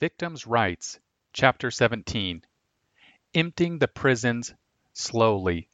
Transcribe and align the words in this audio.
Victims' 0.00 0.46
Rights, 0.46 0.98
Chapter 1.34 1.70
17 1.70 2.42
Emptying 3.34 3.78
the 3.78 3.86
Prisons 3.86 4.54
Slowly. 4.94 5.68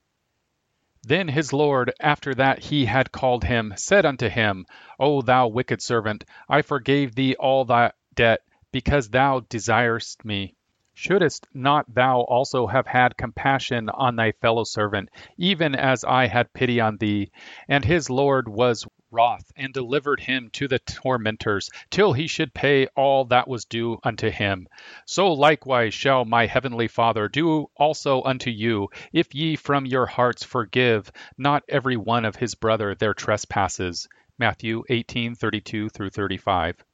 Then 1.05 1.29
his 1.29 1.53
lord, 1.53 1.93
after 2.01 2.35
that 2.35 2.59
he 2.59 2.87
had 2.87 3.13
called 3.13 3.45
him, 3.45 3.73
said 3.77 4.05
unto 4.05 4.29
him, 4.29 4.67
O 4.99 5.23
thou 5.23 5.47
wicked 5.47 5.81
servant, 5.81 6.25
I 6.49 6.63
forgave 6.63 7.15
thee 7.15 7.37
all 7.37 7.65
thy 7.65 7.93
debt, 8.17 8.41
because 8.73 9.11
thou 9.11 9.43
desiredst 9.49 10.25
me. 10.25 10.57
Shouldest 10.93 11.47
not 11.55 11.95
thou 11.95 12.23
also 12.23 12.67
have 12.67 12.89
had 12.89 13.17
compassion 13.17 13.89
on 13.91 14.17
thy 14.17 14.33
fellow 14.33 14.65
servant, 14.65 15.09
even 15.37 15.77
as 15.77 16.03
I 16.03 16.27
had 16.27 16.53
pity 16.53 16.81
on 16.81 16.97
thee? 16.97 17.31
And 17.69 17.85
his 17.85 18.11
lord 18.11 18.49
was 18.49 18.89
wroth, 19.11 19.53
and 19.57 19.73
delivered 19.73 20.21
him 20.21 20.51
to 20.53 20.69
the 20.69 20.79
tormentors, 20.79 21.71
till 21.91 22.13
he 22.13 22.27
should 22.27 22.53
pay 22.53 22.87
all 22.97 23.25
that 23.25 23.49
was 23.49 23.65
due 23.65 23.99
unto 24.03 24.31
him. 24.31 24.67
So 25.07 25.33
likewise 25.33 25.95
shall 25.95 26.25
my 26.25 26.47
heavenly 26.47 26.89
Father 26.89 27.29
do 27.29 27.71
also 27.77 28.23
unto 28.23 28.51
you, 28.51 28.89
if 29.13 29.35
ye 29.35 29.57
from 29.57 29.87
your 29.87 30.07
hearts 30.07 30.45
forgive 30.45 31.11
not 31.39 31.63
every 31.69 31.97
one 31.97 32.25
of 32.25 32.37
his 32.37 32.55
brother 32.55 32.95
their 32.95 33.15
trespasses. 33.15 34.09
Matthew 34.39 34.85
18:32 34.91 35.89
through 35.91 36.11
35. 36.11 36.85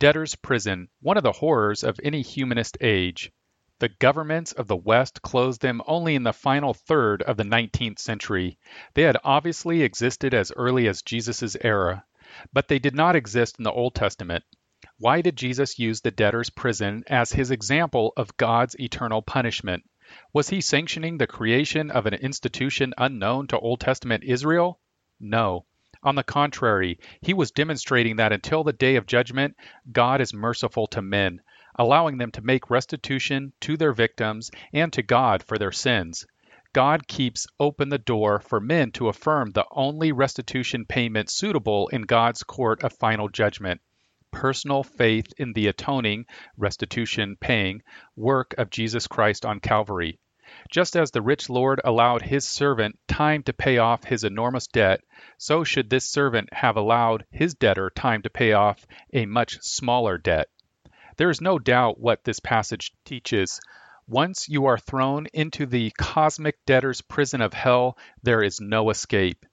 Debtor's 0.00 0.34
prison, 0.34 0.88
one 1.00 1.16
of 1.16 1.22
the 1.22 1.32
horrors 1.32 1.82
of 1.84 1.98
any 2.02 2.22
humanist 2.22 2.78
age. 2.80 3.32
The 3.80 3.88
governments 3.88 4.50
of 4.50 4.66
the 4.66 4.76
West 4.76 5.22
closed 5.22 5.60
them 5.60 5.82
only 5.86 6.16
in 6.16 6.24
the 6.24 6.32
final 6.32 6.74
third 6.74 7.22
of 7.22 7.36
the 7.36 7.44
19th 7.44 8.00
century. 8.00 8.58
They 8.94 9.02
had 9.02 9.18
obviously 9.22 9.82
existed 9.82 10.34
as 10.34 10.50
early 10.56 10.88
as 10.88 11.02
Jesus' 11.02 11.56
era, 11.60 12.04
but 12.52 12.66
they 12.66 12.80
did 12.80 12.96
not 12.96 13.14
exist 13.14 13.56
in 13.58 13.62
the 13.62 13.70
Old 13.70 13.94
Testament. 13.94 14.42
Why 14.98 15.22
did 15.22 15.36
Jesus 15.36 15.78
use 15.78 16.00
the 16.00 16.10
debtor's 16.10 16.50
prison 16.50 17.04
as 17.06 17.30
his 17.30 17.52
example 17.52 18.12
of 18.16 18.36
God's 18.36 18.74
eternal 18.80 19.22
punishment? 19.22 19.84
Was 20.32 20.48
he 20.48 20.60
sanctioning 20.60 21.18
the 21.18 21.28
creation 21.28 21.92
of 21.92 22.06
an 22.06 22.14
institution 22.14 22.94
unknown 22.98 23.46
to 23.46 23.58
Old 23.60 23.78
Testament 23.78 24.24
Israel? 24.24 24.80
No. 25.20 25.66
On 26.02 26.16
the 26.16 26.24
contrary, 26.24 26.98
he 27.20 27.32
was 27.32 27.52
demonstrating 27.52 28.16
that 28.16 28.32
until 28.32 28.64
the 28.64 28.72
day 28.72 28.96
of 28.96 29.06
judgment, 29.06 29.56
God 29.92 30.20
is 30.20 30.34
merciful 30.34 30.88
to 30.88 31.00
men, 31.02 31.42
allowing 31.78 32.18
them 32.18 32.30
to 32.32 32.42
make 32.42 32.70
restitution 32.70 33.52
to 33.60 33.76
their 33.76 33.92
victims 33.92 34.50
and 34.72 34.92
to 34.92 35.02
God 35.02 35.42
for 35.42 35.56
their 35.56 35.72
sins. 35.72 36.26
God 36.74 37.08
keeps 37.08 37.46
open 37.58 37.88
the 37.88 37.98
door 37.98 38.40
for 38.40 38.60
men 38.60 38.92
to 38.92 39.08
affirm 39.08 39.50
the 39.50 39.64
only 39.70 40.12
restitution 40.12 40.84
payment 40.84 41.30
suitable 41.30 41.88
in 41.88 42.02
God's 42.02 42.42
court 42.42 42.82
of 42.84 42.92
final 42.92 43.28
judgment 43.28 43.80
personal 44.30 44.82
faith 44.82 45.32
in 45.38 45.54
the 45.54 45.68
atoning, 45.68 46.26
restitution 46.56 47.36
paying, 47.40 47.82
work 48.14 48.54
of 48.58 48.68
Jesus 48.68 49.06
Christ 49.06 49.46
on 49.46 49.58
Calvary. 49.58 50.18
Just 50.70 50.96
as 50.96 51.10
the 51.10 51.22
rich 51.22 51.48
Lord 51.48 51.80
allowed 51.84 52.22
his 52.22 52.46
servant 52.46 52.98
time 53.08 53.42
to 53.44 53.52
pay 53.52 53.78
off 53.78 54.04
his 54.04 54.24
enormous 54.24 54.66
debt, 54.66 55.00
so 55.38 55.64
should 55.64 55.88
this 55.88 56.10
servant 56.10 56.52
have 56.52 56.76
allowed 56.76 57.24
his 57.30 57.54
debtor 57.54 57.90
time 57.90 58.22
to 58.22 58.30
pay 58.30 58.52
off 58.52 58.86
a 59.12 59.26
much 59.26 59.58
smaller 59.62 60.18
debt. 60.18 60.48
There 61.18 61.28
is 61.28 61.42
no 61.42 61.58
doubt 61.58 62.00
what 62.00 62.24
this 62.24 62.40
passage 62.40 62.92
teaches. 63.04 63.60
Once 64.06 64.48
you 64.48 64.64
are 64.64 64.78
thrown 64.78 65.26
into 65.34 65.66
the 65.66 65.90
cosmic 65.98 66.64
debtor's 66.64 67.02
prison 67.02 67.42
of 67.42 67.52
hell, 67.52 67.98
there 68.22 68.42
is 68.42 68.58
no 68.58 68.88
escape. 68.88 69.44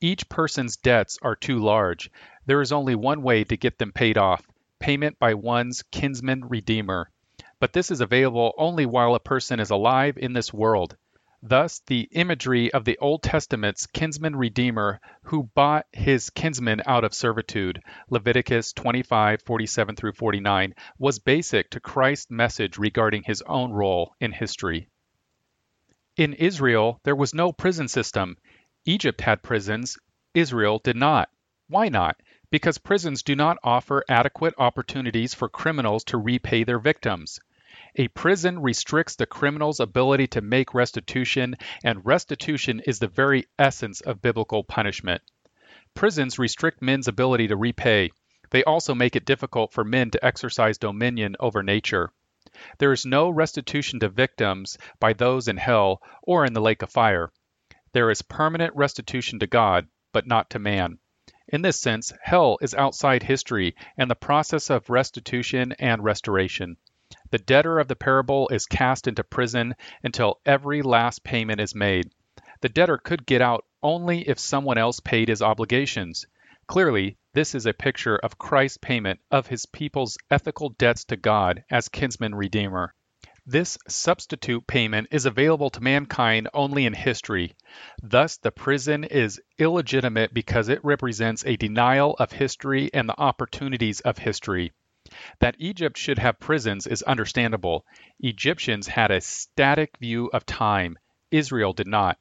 Each 0.00 0.28
person's 0.28 0.76
debts 0.76 1.16
are 1.22 1.36
too 1.36 1.60
large. 1.60 2.10
There 2.46 2.60
is 2.60 2.72
only 2.72 2.96
one 2.96 3.22
way 3.22 3.44
to 3.44 3.56
get 3.56 3.78
them 3.78 3.92
paid 3.92 4.18
off 4.18 4.44
payment 4.80 5.18
by 5.20 5.34
one's 5.34 5.82
kinsman 5.92 6.48
redeemer 6.48 7.08
but 7.60 7.74
this 7.74 7.90
is 7.90 8.00
available 8.00 8.54
only 8.56 8.86
while 8.86 9.14
a 9.14 9.20
person 9.20 9.60
is 9.60 9.70
alive 9.70 10.16
in 10.16 10.32
this 10.32 10.52
world. 10.52 10.96
Thus, 11.42 11.80
the 11.86 12.02
imagery 12.12 12.70
of 12.70 12.84
the 12.84 12.98
Old 12.98 13.22
Testament's 13.22 13.86
kinsman 13.86 14.36
redeemer 14.36 15.00
who 15.22 15.44
bought 15.54 15.86
his 15.90 16.28
kinsman 16.28 16.82
out 16.84 17.02
of 17.02 17.14
servitude, 17.14 17.82
Leviticus 18.10 18.74
25, 18.74 19.40
47 19.40 19.96
through 19.96 20.12
49, 20.12 20.74
was 20.98 21.18
basic 21.18 21.70
to 21.70 21.80
Christ's 21.80 22.30
message 22.30 22.76
regarding 22.76 23.22
his 23.22 23.40
own 23.42 23.72
role 23.72 24.14
in 24.20 24.32
history. 24.32 24.88
In 26.14 26.34
Israel, 26.34 27.00
there 27.04 27.16
was 27.16 27.32
no 27.32 27.52
prison 27.52 27.88
system. 27.88 28.36
Egypt 28.84 29.22
had 29.22 29.42
prisons, 29.42 29.96
Israel 30.34 30.78
did 30.78 30.96
not. 30.96 31.30
Why 31.68 31.88
not? 31.88 32.20
Because 32.50 32.76
prisons 32.76 33.22
do 33.22 33.34
not 33.34 33.56
offer 33.64 34.04
adequate 34.10 34.52
opportunities 34.58 35.32
for 35.32 35.48
criminals 35.48 36.04
to 36.04 36.18
repay 36.18 36.64
their 36.64 36.78
victims. 36.78 37.40
A 37.96 38.06
prison 38.08 38.60
restricts 38.60 39.16
the 39.16 39.26
criminal's 39.26 39.80
ability 39.80 40.28
to 40.28 40.40
make 40.40 40.74
restitution, 40.74 41.56
and 41.82 42.06
restitution 42.06 42.80
is 42.86 43.00
the 43.00 43.08
very 43.08 43.46
essence 43.58 44.00
of 44.00 44.22
biblical 44.22 44.62
punishment. 44.62 45.22
Prisons 45.92 46.38
restrict 46.38 46.80
men's 46.80 47.08
ability 47.08 47.48
to 47.48 47.56
repay. 47.56 48.10
They 48.50 48.62
also 48.62 48.94
make 48.94 49.16
it 49.16 49.24
difficult 49.24 49.72
for 49.72 49.82
men 49.82 50.10
to 50.12 50.24
exercise 50.24 50.78
dominion 50.78 51.34
over 51.40 51.64
nature. 51.64 52.12
There 52.78 52.92
is 52.92 53.04
no 53.04 53.28
restitution 53.28 53.98
to 54.00 54.08
victims 54.08 54.78
by 55.00 55.12
those 55.12 55.48
in 55.48 55.56
hell 55.56 56.00
or 56.22 56.44
in 56.44 56.52
the 56.52 56.60
lake 56.60 56.82
of 56.82 56.92
fire. 56.92 57.32
There 57.92 58.10
is 58.10 58.22
permanent 58.22 58.74
restitution 58.76 59.40
to 59.40 59.48
God, 59.48 59.88
but 60.12 60.28
not 60.28 60.50
to 60.50 60.60
man. 60.60 60.98
In 61.48 61.62
this 61.62 61.80
sense, 61.80 62.12
hell 62.22 62.56
is 62.60 62.72
outside 62.72 63.24
history 63.24 63.74
and 63.96 64.08
the 64.08 64.14
process 64.14 64.70
of 64.70 64.90
restitution 64.90 65.72
and 65.80 66.04
restoration. 66.04 66.76
The 67.30 67.38
debtor 67.38 67.78
of 67.78 67.88
the 67.88 67.96
parable 67.96 68.48
is 68.48 68.66
cast 68.66 69.08
into 69.08 69.24
prison 69.24 69.74
until 70.02 70.40
every 70.46 70.82
last 70.82 71.24
payment 71.24 71.60
is 71.60 71.74
made. 71.74 72.10
The 72.60 72.68
debtor 72.68 72.98
could 72.98 73.26
get 73.26 73.42
out 73.42 73.64
only 73.82 74.28
if 74.28 74.38
someone 74.38 74.78
else 74.78 75.00
paid 75.00 75.28
his 75.28 75.42
obligations. 75.42 76.26
Clearly, 76.66 77.16
this 77.32 77.54
is 77.54 77.66
a 77.66 77.72
picture 77.72 78.16
of 78.16 78.38
Christ's 78.38 78.78
payment 78.78 79.18
of 79.30 79.46
his 79.48 79.66
people's 79.66 80.18
ethical 80.30 80.68
debts 80.68 81.04
to 81.06 81.16
God 81.16 81.64
as 81.70 81.88
kinsman 81.88 82.34
redeemer. 82.34 82.94
This 83.46 83.78
substitute 83.88 84.66
payment 84.66 85.08
is 85.10 85.26
available 85.26 85.70
to 85.70 85.80
mankind 85.80 86.48
only 86.54 86.86
in 86.86 86.92
history. 86.92 87.56
Thus, 88.02 88.36
the 88.36 88.52
prison 88.52 89.02
is 89.02 89.40
illegitimate 89.58 90.32
because 90.32 90.68
it 90.68 90.84
represents 90.84 91.44
a 91.44 91.56
denial 91.56 92.14
of 92.20 92.30
history 92.30 92.90
and 92.94 93.08
the 93.08 93.18
opportunities 93.18 94.00
of 94.00 94.18
history. 94.18 94.72
That 95.40 95.56
Egypt 95.58 95.98
should 95.98 96.20
have 96.20 96.38
prisons 96.38 96.86
is 96.86 97.02
understandable. 97.02 97.84
Egyptians 98.20 98.86
had 98.86 99.10
a 99.10 99.20
static 99.20 99.96
view 99.98 100.30
of 100.32 100.46
time, 100.46 100.96
Israel 101.32 101.72
did 101.72 101.88
not. 101.88 102.16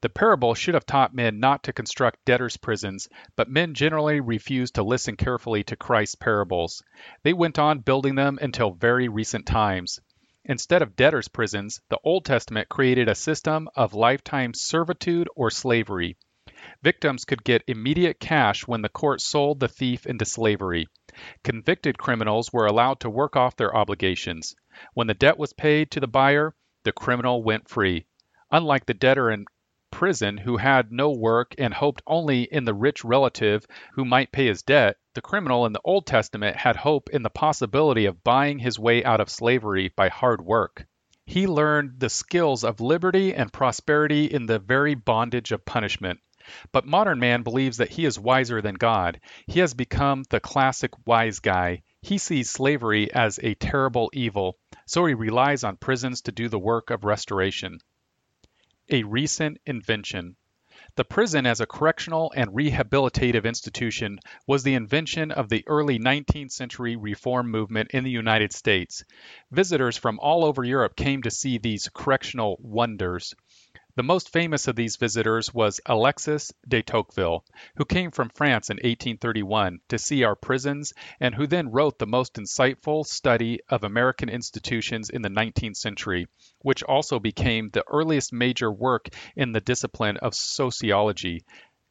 The 0.00 0.10
parable 0.10 0.54
should 0.54 0.74
have 0.74 0.86
taught 0.86 1.12
men 1.12 1.40
not 1.40 1.64
to 1.64 1.72
construct 1.72 2.24
debtors' 2.24 2.56
prisons, 2.56 3.08
but 3.34 3.50
men 3.50 3.74
generally 3.74 4.20
refused 4.20 4.76
to 4.76 4.84
listen 4.84 5.16
carefully 5.16 5.64
to 5.64 5.74
Christ's 5.74 6.14
parables. 6.14 6.84
They 7.24 7.32
went 7.32 7.58
on 7.58 7.80
building 7.80 8.14
them 8.14 8.38
until 8.40 8.70
very 8.70 9.08
recent 9.08 9.44
times. 9.44 9.98
Instead 10.44 10.82
of 10.82 10.94
debtors' 10.94 11.26
prisons, 11.26 11.80
the 11.88 11.98
Old 12.04 12.24
Testament 12.24 12.68
created 12.68 13.08
a 13.08 13.16
system 13.16 13.68
of 13.74 13.92
lifetime 13.92 14.54
servitude 14.54 15.28
or 15.34 15.50
slavery. 15.50 16.16
Victims 16.82 17.24
could 17.24 17.42
get 17.42 17.64
immediate 17.66 18.20
cash 18.20 18.66
when 18.66 18.82
the 18.82 18.90
court 18.90 19.22
sold 19.22 19.60
the 19.60 19.68
thief 19.68 20.06
into 20.06 20.26
slavery. 20.26 20.88
Convicted 21.42 21.96
criminals 21.96 22.52
were 22.52 22.66
allowed 22.66 23.00
to 23.00 23.08
work 23.08 23.34
off 23.34 23.56
their 23.56 23.74
obligations. 23.74 24.54
When 24.92 25.06
the 25.06 25.14
debt 25.14 25.38
was 25.38 25.54
paid 25.54 25.90
to 25.92 26.00
the 26.00 26.06
buyer, 26.06 26.54
the 26.84 26.92
criminal 26.92 27.42
went 27.42 27.70
free. 27.70 28.04
Unlike 28.50 28.84
the 28.84 28.92
debtor 28.92 29.30
in 29.30 29.46
prison 29.90 30.36
who 30.36 30.58
had 30.58 30.92
no 30.92 31.10
work 31.10 31.54
and 31.56 31.72
hoped 31.72 32.02
only 32.06 32.42
in 32.42 32.66
the 32.66 32.74
rich 32.74 33.04
relative 33.04 33.66
who 33.94 34.04
might 34.04 34.30
pay 34.30 34.46
his 34.46 34.62
debt, 34.62 34.98
the 35.14 35.22
criminal 35.22 35.64
in 35.64 35.72
the 35.72 35.80
Old 35.82 36.06
Testament 36.06 36.56
had 36.56 36.76
hope 36.76 37.08
in 37.10 37.22
the 37.22 37.30
possibility 37.30 38.04
of 38.04 38.22
buying 38.22 38.58
his 38.58 38.78
way 38.78 39.02
out 39.02 39.20
of 39.20 39.30
slavery 39.30 39.92
by 39.96 40.08
hard 40.08 40.42
work. 40.42 40.86
He 41.24 41.46
learned 41.46 42.00
the 42.00 42.10
skills 42.10 42.64
of 42.64 42.80
liberty 42.80 43.34
and 43.34 43.52
prosperity 43.52 44.26
in 44.26 44.46
the 44.46 44.58
very 44.58 44.94
bondage 44.94 45.52
of 45.52 45.64
punishment. 45.64 46.20
But 46.72 46.86
modern 46.86 47.18
man 47.18 47.42
believes 47.42 47.76
that 47.76 47.90
he 47.90 48.04
is 48.04 48.18
wiser 48.18 48.60
than 48.60 48.74
God. 48.74 49.20
He 49.46 49.60
has 49.60 49.74
become 49.74 50.24
the 50.30 50.40
classic 50.40 50.92
wise 51.06 51.38
guy. 51.38 51.82
He 52.02 52.18
sees 52.18 52.50
slavery 52.50 53.12
as 53.12 53.38
a 53.42 53.54
terrible 53.54 54.10
evil, 54.12 54.58
so 54.86 55.06
he 55.06 55.14
relies 55.14 55.64
on 55.64 55.76
prisons 55.76 56.22
to 56.22 56.32
do 56.32 56.48
the 56.48 56.58
work 56.58 56.90
of 56.90 57.04
restoration. 57.04 57.78
A 58.88 59.02
recent 59.04 59.58
invention. 59.66 60.36
The 60.96 61.04
prison 61.04 61.46
as 61.46 61.60
a 61.60 61.66
correctional 61.66 62.32
and 62.34 62.50
rehabilitative 62.50 63.44
institution 63.44 64.18
was 64.46 64.64
the 64.64 64.74
invention 64.74 65.30
of 65.30 65.48
the 65.48 65.62
early 65.68 66.00
19th 66.00 66.50
century 66.50 66.96
reform 66.96 67.48
movement 67.50 67.92
in 67.92 68.02
the 68.02 68.10
United 68.10 68.52
States. 68.52 69.04
Visitors 69.52 69.96
from 69.96 70.18
all 70.18 70.44
over 70.44 70.64
Europe 70.64 70.96
came 70.96 71.22
to 71.22 71.30
see 71.30 71.58
these 71.58 71.88
correctional 71.94 72.56
wonders. 72.60 73.34
The 74.00 74.04
most 74.04 74.32
famous 74.32 74.66
of 74.66 74.76
these 74.76 74.96
visitors 74.96 75.52
was 75.52 75.78
Alexis 75.84 76.54
de 76.66 76.82
Tocqueville, 76.82 77.44
who 77.76 77.84
came 77.84 78.10
from 78.10 78.30
France 78.30 78.70
in 78.70 78.76
1831 78.76 79.80
to 79.90 79.98
see 79.98 80.24
our 80.24 80.34
prisons 80.34 80.94
and 81.20 81.34
who 81.34 81.46
then 81.46 81.70
wrote 81.70 81.98
the 81.98 82.06
most 82.06 82.36
insightful 82.36 83.04
study 83.04 83.60
of 83.68 83.84
American 83.84 84.30
institutions 84.30 85.10
in 85.10 85.20
the 85.20 85.28
19th 85.28 85.76
century, 85.76 86.28
which 86.60 86.82
also 86.82 87.18
became 87.18 87.68
the 87.68 87.84
earliest 87.88 88.32
major 88.32 88.72
work 88.72 89.10
in 89.36 89.52
the 89.52 89.60
discipline 89.60 90.16
of 90.16 90.34
sociology, 90.34 91.44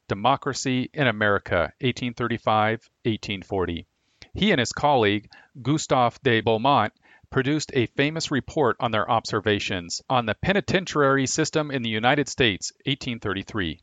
Democracy 0.08 0.90
in 0.92 1.06
America, 1.06 1.72
1835-1840. 1.80 3.86
He 4.34 4.50
and 4.50 4.58
his 4.58 4.72
colleague, 4.72 5.30
Gustave 5.62 6.16
de 6.24 6.40
Beaumont, 6.40 6.92
produced 7.30 7.70
a 7.74 7.86
famous 7.86 8.30
report 8.30 8.76
on 8.80 8.90
their 8.90 9.08
observations 9.08 10.02
on 10.10 10.26
the 10.26 10.34
penitentiary 10.34 11.26
system 11.26 11.70
in 11.70 11.82
the 11.82 11.88
United 11.88 12.28
States, 12.28 12.72
1833. 12.86 13.80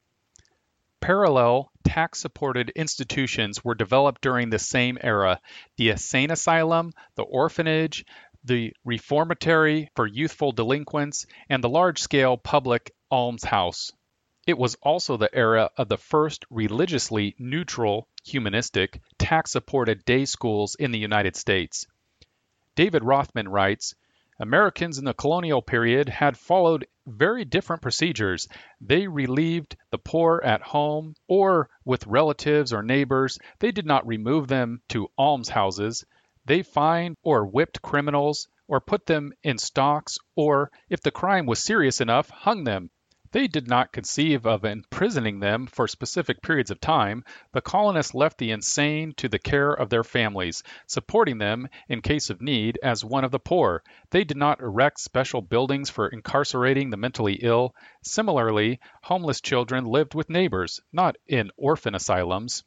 Parallel 1.00 1.72
tax 1.84 2.20
supported 2.20 2.72
institutions 2.76 3.64
were 3.64 3.76
developed 3.76 4.22
during 4.22 4.50
the 4.50 4.60
same 4.60 4.98
era 5.02 5.40
the 5.78 5.90
insane 5.90 6.32
asylum, 6.32 6.92
the 7.16 7.24
orphanage, 7.24 8.04
the 8.44 8.74
reformatory 8.84 9.90
for 9.96 10.08
youthful 10.08 10.52
delinquents, 10.52 11.26
and 11.50 11.64
the 11.64 11.70
large 11.70 12.00
scale 12.00 12.36
public 12.36 12.92
almshouse. 13.12 13.92
It 14.48 14.58
was 14.58 14.76
also 14.76 15.18
the 15.18 15.34
era 15.34 15.70
of 15.78 15.90
the 15.90 15.98
first 15.98 16.46
religiously 16.50 17.36
neutral, 17.38 18.08
humanistic, 18.24 19.02
tax 19.18 19.52
supported 19.52 20.04
day 20.06 20.26
schools 20.26 20.76
in 20.76 20.92
the 20.92 21.00
United 21.00 21.36
States. 21.36 21.86
David 22.78 23.04
Rothman 23.04 23.50
writes 23.50 23.96
Americans 24.40 25.00
in 25.00 25.06
the 25.06 25.16
colonial 25.16 25.64
period 25.64 26.08
had 26.10 26.38
followed 26.38 26.86
very 27.08 27.44
different 27.44 27.82
procedures. 27.82 28.48
They 28.80 29.08
relieved 29.08 29.76
the 29.90 29.98
poor 29.98 30.40
at 30.46 30.62
home 30.62 31.16
or 31.28 31.72
with 31.86 32.06
relatives 32.06 32.72
or 32.72 32.84
neighbors. 32.84 33.40
They 33.58 33.72
did 33.72 33.88
not 33.88 34.06
remove 34.06 34.48
them 34.48 34.84
to 34.90 35.10
almshouses. 35.18 36.06
They 36.46 36.62
fined 36.62 37.18
or 37.24 37.48
whipped 37.48 37.82
criminals 37.82 38.48
or 38.68 38.80
put 38.80 39.08
them 39.08 39.34
in 39.42 39.58
stocks 39.58 40.20
or, 40.36 40.70
if 40.88 41.02
the 41.02 41.10
crime 41.10 41.48
was 41.48 41.64
serious 41.64 42.00
enough, 42.00 42.30
hung 42.30 42.64
them. 42.64 42.92
They 43.32 43.48
did 43.48 43.68
not 43.68 43.92
conceive 43.92 44.46
of 44.46 44.64
imprisoning 44.64 45.40
them 45.40 45.68
for 45.68 45.88
specific 45.88 46.42
periods 46.42 46.72
of 46.72 46.80
time. 46.80 47.26
The 47.52 47.62
colonists 47.62 48.14
left 48.14 48.38
the 48.38 48.52
insane 48.52 49.14
to 49.18 49.28
the 49.28 49.38
care 49.38 49.74
of 49.74 49.90
their 49.90 50.06
families, 50.06 50.64
supporting 50.86 51.38
them, 51.38 51.68
in 51.90 52.02
case 52.02 52.30
of 52.30 52.42
need, 52.42 52.80
as 52.82 53.04
one 53.04 53.26
of 53.26 53.32
the 53.32 53.40
poor. 53.40 53.84
They 54.12 54.24
did 54.24 54.38
not 54.38 54.62
erect 54.62 55.02
special 55.02 55.42
buildings 55.42 55.90
for 55.90 56.08
incarcerating 56.08 56.90
the 56.90 56.98
mentally 56.98 57.36
ill. 57.42 57.76
Similarly, 58.02 58.80
homeless 59.02 59.42
children 59.42 59.84
lived 59.84 60.16
with 60.16 60.30
neighbors, 60.30 60.80
not 60.94 61.18
in 61.28 61.52
orphan 61.58 61.96
asylums. 61.96 62.64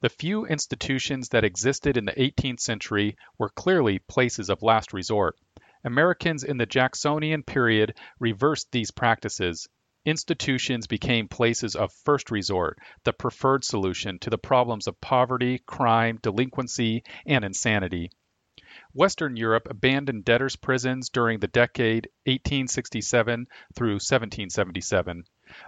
The 0.00 0.08
few 0.08 0.46
institutions 0.46 1.28
that 1.28 1.44
existed 1.44 1.96
in 1.96 2.06
the 2.06 2.12
18th 2.12 2.60
century 2.60 3.16
were 3.36 3.50
clearly 3.50 3.98
places 3.98 4.48
of 4.48 4.62
last 4.62 4.92
resort. 4.92 5.36
Americans 5.84 6.44
in 6.44 6.58
the 6.58 6.66
Jacksonian 6.66 7.42
period 7.42 7.94
reversed 8.18 8.70
these 8.70 8.90
practices. 8.90 9.68
Institutions 10.04 10.86
became 10.86 11.28
places 11.28 11.74
of 11.74 11.92
first 12.04 12.30
resort, 12.30 12.78
the 13.04 13.12
preferred 13.12 13.64
solution 13.64 14.18
to 14.18 14.30
the 14.30 14.38
problems 14.38 14.86
of 14.86 15.00
poverty, 15.00 15.58
crime, 15.58 16.18
delinquency, 16.22 17.02
and 17.26 17.44
insanity. 17.44 18.10
Western 18.92 19.36
Europe 19.36 19.68
abandoned 19.70 20.24
debtors' 20.24 20.56
prisons 20.56 21.08
during 21.08 21.40
the 21.40 21.48
decade 21.48 22.08
1867 22.26 23.46
through 23.74 23.94
1777. 23.94 25.24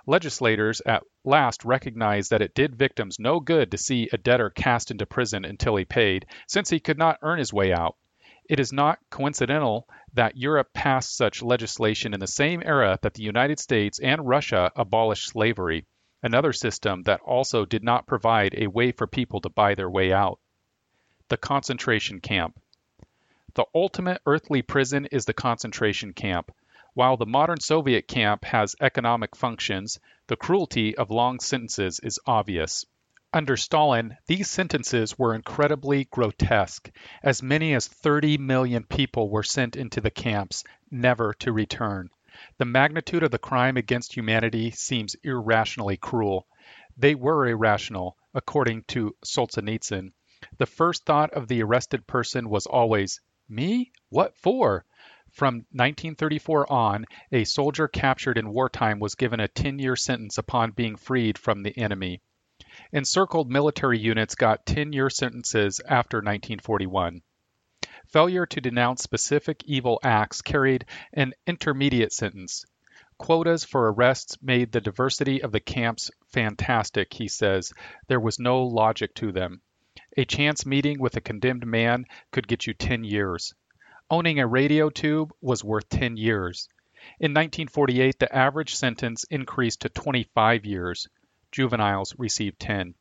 Legislators 0.07 0.81
at 0.87 1.03
last 1.25 1.65
recognized 1.65 2.31
that 2.31 2.43
it 2.43 2.55
did 2.55 2.77
victims 2.77 3.19
no 3.19 3.41
good 3.41 3.71
to 3.71 3.79
see 3.79 4.09
a 4.13 4.19
debtor 4.19 4.51
cast 4.51 4.91
into 4.91 5.07
prison 5.07 5.45
until 5.45 5.77
he 5.77 5.85
paid, 5.85 6.27
since 6.47 6.71
he 6.71 6.81
could 6.81 6.99
not 6.99 7.19
earn 7.23 7.39
his 7.39 7.53
way 7.53 7.73
out. 7.73 7.97
It 8.53 8.61
is 8.61 8.71
not 8.71 8.99
coincidental 9.09 9.89
that 10.13 10.37
Europe 10.37 10.75
passed 10.75 11.17
such 11.17 11.41
legislation 11.41 12.13
in 12.13 12.21
the 12.21 12.27
same 12.27 12.63
era 12.63 12.99
that 13.01 13.15
the 13.15 13.23
United 13.23 13.59
States 13.59 13.99
and 13.99 14.29
Russia 14.29 14.71
abolished 14.77 15.29
slavery, 15.29 15.87
another 16.23 16.53
system 16.53 17.01
that 17.05 17.23
also 17.23 17.65
did 17.65 17.83
not 17.83 18.07
provide 18.07 18.55
a 18.55 18.67
way 18.67 18.93
for 18.93 19.07
people 19.07 19.41
to 19.41 19.49
buy 19.49 19.75
their 19.75 19.89
way 19.89 20.13
out. 20.13 20.39
The 21.29 21.39
concentration 21.39 22.21
camp. 22.21 22.61
The 23.55 23.65
ultimate 23.75 24.21
earthly 24.27 24.61
prison 24.61 25.07
is 25.07 25.25
the 25.25 25.33
concentration 25.33 26.13
camp. 26.13 26.53
While 26.93 27.17
the 27.17 27.25
modern 27.25 27.61
Soviet 27.61 28.07
camp 28.07 28.45
has 28.45 28.77
economic 28.83 29.35
functions, 29.35 29.99
the 30.27 30.37
cruelty 30.37 30.95
of 30.95 31.11
long 31.11 31.41
sentences 31.41 32.01
is 32.01 32.21
obvious. 32.27 32.85
Under 33.35 33.57
Stalin, 33.57 34.19
these 34.27 34.51
sentences 34.51 35.19
were 35.19 35.35
incredibly 35.35 36.05
grotesque. 36.05 36.91
As 37.23 37.43
many 37.43 37.73
as 37.73 37.89
30 37.89 38.37
million 38.37 38.85
people 38.85 39.31
were 39.31 39.43
sent 39.43 39.75
into 39.75 40.03
the 40.03 40.11
camps, 40.11 40.65
never 40.91 41.33
to 41.39 41.51
return. 41.51 42.11
The 42.59 42.67
magnitude 42.67 43.23
of 43.23 43.31
the 43.31 43.39
crime 43.39 43.79
against 43.79 44.15
humanity 44.15 44.71
seems 44.71 45.17
irrationally 45.23 45.97
cruel. 45.97 46.47
They 46.99 47.15
were 47.15 47.49
irrational, 47.49 48.19
according 48.35 48.83
to 48.89 49.17
Solzhenitsyn. 49.25 50.13
The 50.59 50.67
first 50.67 51.07
thought 51.07 51.33
of 51.33 51.49
the 51.49 51.63
arrested 51.63 52.07
person 52.07 52.51
was 52.51 52.67
always, 52.67 53.19
Me? 53.49 53.93
What 54.11 54.37
for? 54.37 54.85
From 55.31 55.65
1934 55.71 56.71
on, 56.71 57.07
a 57.33 57.45
soldier 57.45 57.89
captured 57.89 58.37
in 58.37 58.53
wartime 58.53 59.01
was 59.01 59.15
given 59.15 59.41
a 59.41 59.49
10 59.49 59.79
year 59.79 59.97
sentence 59.97 60.37
upon 60.37 60.73
being 60.73 60.97
freed 60.97 61.39
from 61.39 61.63
the 61.63 61.75
enemy. 61.79 62.21
Encircled 62.93 63.51
military 63.51 63.99
units 63.99 64.35
got 64.35 64.67
10 64.67 64.93
year 64.93 65.11
sentences 65.11 65.81
after 65.81 66.19
1941. 66.19 67.23
Failure 68.07 68.47
to 68.47 68.61
denounce 68.61 69.03
specific 69.03 69.65
evil 69.65 69.99
acts 70.03 70.43
carried 70.43 70.85
an 71.13 71.33
intermediate 71.47 72.13
sentence. 72.13 72.65
Quotas 73.19 73.65
for 73.65 73.91
arrests 73.91 74.37
made 74.43 74.71
the 74.71 74.81
diversity 74.81 75.43
of 75.43 75.51
the 75.51 75.61
camps 75.61 76.11
fantastic, 76.33 77.13
he 77.15 77.29
says. 77.29 77.73
There 78.09 78.21
was 78.21 78.39
no 78.39 78.65
logic 78.65 79.15
to 79.15 79.33
them. 79.33 79.63
A 80.17 80.25
chance 80.25 80.67
meeting 80.67 81.01
with 81.01 81.17
a 81.17 81.21
condemned 81.21 81.67
man 81.67 82.05
could 82.31 82.47
get 82.47 82.67
you 82.67 82.75
10 82.75 83.03
years. 83.03 83.55
Owning 84.11 84.41
a 84.41 84.47
radio 84.47 84.91
tube 84.91 85.33
was 85.41 85.65
worth 85.65 85.89
10 85.89 86.17
years. 86.17 86.69
In 87.19 87.33
1948, 87.33 88.19
the 88.19 88.35
average 88.35 88.75
sentence 88.75 89.25
increased 89.25 89.81
to 89.81 89.89
25 89.89 90.65
years 90.67 91.09
juveniles 91.53 92.15
received 92.19 92.59
10. 92.59 92.95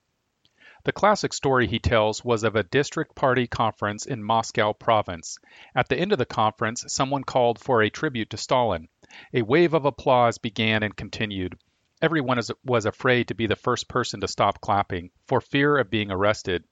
The 0.83 0.91
classic 0.91 1.31
story 1.31 1.67
he 1.67 1.79
tells 1.79 2.23
was 2.25 2.43
of 2.43 2.55
a 2.55 2.63
district 2.63 3.15
party 3.15 3.47
conference 3.47 4.05
in 4.05 4.23
Moscow 4.23 4.73
province. 4.73 5.37
At 5.75 5.89
the 5.89 5.97
end 5.97 6.11
of 6.11 6.17
the 6.17 6.25
conference, 6.25 6.85
someone 6.87 7.23
called 7.23 7.59
for 7.59 7.81
a 7.81 7.89
tribute 7.89 8.31
to 8.31 8.37
Stalin. 8.37 8.89
A 9.33 9.43
wave 9.43 9.73
of 9.73 9.85
applause 9.85 10.37
began 10.37 10.83
and 10.83 10.95
continued. 10.95 11.57
Everyone 12.01 12.41
was 12.63 12.85
afraid 12.85 13.27
to 13.27 13.35
be 13.35 13.45
the 13.45 13.55
first 13.55 13.87
person 13.87 14.21
to 14.21 14.27
stop 14.27 14.59
clapping, 14.59 15.11
for 15.27 15.39
fear 15.39 15.77
of 15.77 15.91
being 15.91 16.09
arrested. 16.11 16.63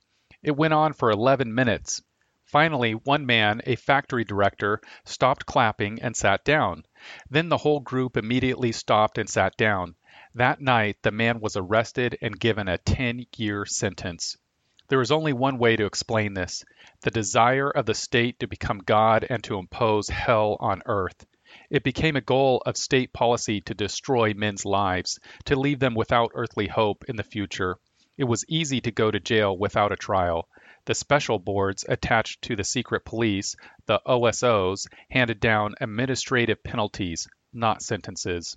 It 0.42 0.58
went 0.58 0.74
on 0.74 0.94
for 0.94 1.12
11 1.12 1.54
minutes. 1.54 2.02
Finally, 2.46 2.94
one 2.94 3.28
man, 3.28 3.62
a 3.68 3.76
factory 3.76 4.24
director, 4.24 4.82
stopped 5.06 5.46
clapping 5.46 6.02
and 6.02 6.18
sat 6.18 6.44
down. 6.44 6.84
Then 7.30 7.50
the 7.50 7.58
whole 7.58 7.80
group 7.80 8.18
immediately 8.18 8.72
stopped 8.72 9.20
and 9.20 9.30
sat 9.30 9.56
down. 9.56 9.94
That 10.36 10.62
night, 10.62 10.98
the 11.02 11.12
man 11.12 11.40
was 11.40 11.58
arrested 11.58 12.16
and 12.22 12.40
given 12.40 12.68
a 12.68 12.78
10 12.78 13.26
year 13.38 13.66
sentence. 13.66 14.38
There 14.88 15.02
is 15.02 15.12
only 15.12 15.34
one 15.34 15.58
way 15.58 15.76
to 15.76 15.88
explain 15.88 16.36
this 16.36 16.64
the 17.02 17.10
desire 17.10 17.72
of 17.72 17.88
the 17.88 17.96
state 17.96 18.40
to 18.40 18.48
become 18.48 18.78
God 18.78 19.26
and 19.28 19.44
to 19.46 19.58
impose 19.58 20.08
hell 20.08 20.56
on 20.60 20.84
earth. 20.86 21.26
It 21.72 21.84
became 21.84 22.16
a 22.16 22.22
goal 22.22 22.62
of 22.64 22.78
state 22.78 23.12
policy 23.12 23.62
to 23.62 23.74
destroy 23.74 24.36
men's 24.36 24.66
lives, 24.66 25.20
to 25.46 25.56
leave 25.56 25.80
them 25.80 25.96
without 25.96 26.32
earthly 26.36 26.68
hope 26.68 27.06
in 27.08 27.16
the 27.16 27.24
future. 27.24 27.80
It 28.16 28.26
was 28.26 28.46
easy 28.48 28.82
to 28.82 28.92
go 28.92 29.10
to 29.10 29.20
jail 29.20 29.58
without 29.58 29.92
a 29.92 29.96
trial. 29.96 30.48
The 30.86 30.94
special 30.94 31.40
boards 31.40 31.86
attached 31.90 32.44
to 32.44 32.56
the 32.56 32.64
secret 32.64 33.04
police, 33.04 33.56
the 33.88 34.00
OSOs, 34.06 34.86
handed 35.10 35.40
down 35.40 35.74
administrative 35.82 36.64
penalties, 36.64 37.28
not 37.52 37.82
sentences. 37.82 38.56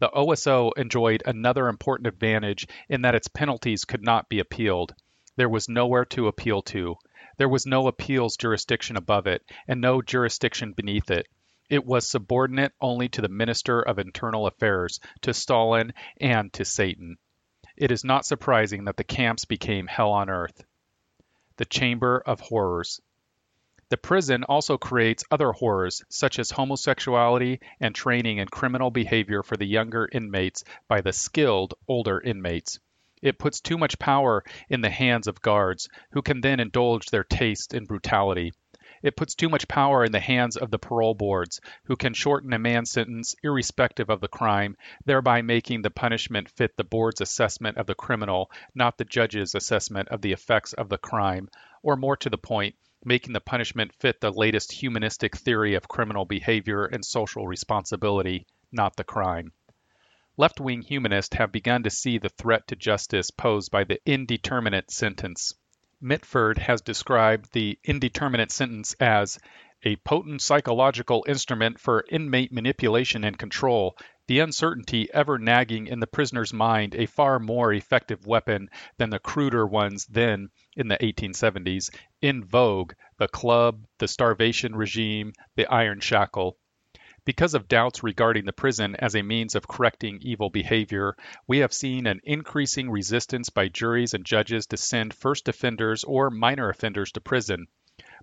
The 0.00 0.10
OSO 0.10 0.72
enjoyed 0.72 1.22
another 1.24 1.68
important 1.68 2.08
advantage 2.08 2.66
in 2.88 3.02
that 3.02 3.14
its 3.14 3.28
penalties 3.28 3.84
could 3.84 4.02
not 4.02 4.28
be 4.28 4.40
appealed. 4.40 4.94
There 5.36 5.48
was 5.48 5.68
nowhere 5.68 6.04
to 6.06 6.26
appeal 6.26 6.62
to. 6.62 6.96
There 7.36 7.48
was 7.48 7.66
no 7.66 7.86
appeals 7.86 8.36
jurisdiction 8.36 8.96
above 8.96 9.26
it, 9.26 9.42
and 9.68 9.80
no 9.80 10.02
jurisdiction 10.02 10.72
beneath 10.72 11.10
it. 11.10 11.28
It 11.70 11.84
was 11.84 12.08
subordinate 12.08 12.72
only 12.80 13.08
to 13.10 13.22
the 13.22 13.28
Minister 13.28 13.80
of 13.80 13.98
Internal 13.98 14.46
Affairs, 14.46 15.00
to 15.22 15.32
Stalin, 15.32 15.94
and 16.20 16.52
to 16.52 16.64
Satan. 16.64 17.16
It 17.76 17.90
is 17.90 18.04
not 18.04 18.26
surprising 18.26 18.84
that 18.84 18.96
the 18.96 19.04
camps 19.04 19.44
became 19.44 19.86
hell 19.86 20.12
on 20.12 20.28
earth. 20.28 20.64
The 21.56 21.64
Chamber 21.64 22.22
of 22.24 22.40
Horrors. 22.40 23.00
The 23.90 23.98
prison 23.98 24.44
also 24.44 24.78
creates 24.78 25.24
other 25.30 25.52
horrors, 25.52 26.02
such 26.08 26.38
as 26.38 26.50
homosexuality 26.50 27.60
and 27.80 27.94
training 27.94 28.38
in 28.38 28.48
criminal 28.48 28.90
behavior 28.90 29.42
for 29.42 29.58
the 29.58 29.66
younger 29.66 30.08
inmates 30.10 30.64
by 30.88 31.02
the 31.02 31.12
skilled 31.12 31.74
older 31.86 32.18
inmates. 32.18 32.78
It 33.20 33.38
puts 33.38 33.60
too 33.60 33.76
much 33.76 33.98
power 33.98 34.42
in 34.70 34.80
the 34.80 34.90
hands 34.90 35.26
of 35.26 35.42
guards, 35.42 35.88
who 36.12 36.22
can 36.22 36.40
then 36.40 36.60
indulge 36.60 37.06
their 37.06 37.24
taste 37.24 37.74
in 37.74 37.84
brutality. 37.84 38.52
It 39.02 39.16
puts 39.16 39.34
too 39.34 39.50
much 39.50 39.68
power 39.68 40.02
in 40.02 40.12
the 40.12 40.20
hands 40.20 40.56
of 40.56 40.70
the 40.70 40.78
parole 40.78 41.14
boards, 41.14 41.60
who 41.84 41.94
can 41.94 42.14
shorten 42.14 42.54
a 42.54 42.58
man's 42.58 42.90
sentence 42.90 43.34
irrespective 43.42 44.08
of 44.08 44.22
the 44.22 44.28
crime, 44.28 44.78
thereby 45.04 45.42
making 45.42 45.82
the 45.82 45.90
punishment 45.90 46.48
fit 46.48 46.74
the 46.78 46.84
board's 46.84 47.20
assessment 47.20 47.76
of 47.76 47.86
the 47.86 47.94
criminal, 47.94 48.50
not 48.74 48.96
the 48.96 49.04
judge's 49.04 49.54
assessment 49.54 50.08
of 50.08 50.22
the 50.22 50.32
effects 50.32 50.72
of 50.72 50.88
the 50.88 50.96
crime, 50.96 51.50
or 51.82 51.96
more 51.96 52.16
to 52.16 52.30
the 52.30 52.38
point, 52.38 52.76
making 53.04 53.32
the 53.32 53.40
punishment 53.40 53.92
fit 53.94 54.20
the 54.20 54.30
latest 54.30 54.72
humanistic 54.72 55.36
theory 55.36 55.74
of 55.74 55.88
criminal 55.88 56.24
behavior 56.24 56.84
and 56.84 57.04
social 57.04 57.46
responsibility, 57.46 58.46
not 58.72 58.96
the 58.96 59.04
crime. 59.04 59.52
Left 60.36 60.58
wing 60.58 60.82
humanists 60.82 61.36
have 61.36 61.52
begun 61.52 61.84
to 61.84 61.90
see 61.90 62.18
the 62.18 62.28
threat 62.28 62.66
to 62.68 62.76
justice 62.76 63.30
posed 63.30 63.70
by 63.70 63.84
the 63.84 64.00
indeterminate 64.04 64.90
sentence. 64.90 65.54
Mitford 66.00 66.58
has 66.58 66.80
described 66.80 67.52
the 67.52 67.78
indeterminate 67.84 68.50
sentence 68.50 68.94
as 68.98 69.38
a 69.84 69.96
potent 69.96 70.42
psychological 70.42 71.24
instrument 71.28 71.78
for 71.78 72.04
inmate 72.10 72.52
manipulation 72.52 73.22
and 73.22 73.38
control, 73.38 73.96
the 74.26 74.40
uncertainty 74.40 75.08
ever 75.12 75.38
nagging 75.38 75.86
in 75.86 76.00
the 76.00 76.06
prisoner's 76.06 76.52
mind 76.52 76.94
a 76.94 77.04
far 77.06 77.38
more 77.38 77.72
effective 77.72 78.26
weapon 78.26 78.68
than 78.96 79.10
the 79.10 79.18
cruder 79.18 79.66
ones 79.66 80.06
then, 80.06 80.48
in 80.76 80.88
the 80.88 80.96
1870s, 80.96 81.90
in 82.22 82.42
vogue 82.42 82.94
the 83.18 83.28
club, 83.28 83.86
the 83.98 84.08
starvation 84.08 84.74
regime, 84.74 85.32
the 85.56 85.66
iron 85.66 86.00
shackle. 86.00 86.56
Because 87.26 87.54
of 87.54 87.68
doubts 87.68 88.02
regarding 88.02 88.44
the 88.44 88.52
prison 88.52 88.96
as 88.96 89.14
a 89.14 89.22
means 89.22 89.54
of 89.54 89.68
correcting 89.68 90.18
evil 90.20 90.50
behavior, 90.50 91.16
we 91.46 91.58
have 91.58 91.72
seen 91.72 92.06
an 92.06 92.20
increasing 92.24 92.90
resistance 92.90 93.48
by 93.50 93.68
juries 93.68 94.14
and 94.14 94.24
judges 94.24 94.66
to 94.66 94.76
send 94.76 95.14
first 95.14 95.48
offenders 95.48 96.04
or 96.04 96.30
minor 96.30 96.68
offenders 96.68 97.12
to 97.12 97.20
prison. 97.20 97.66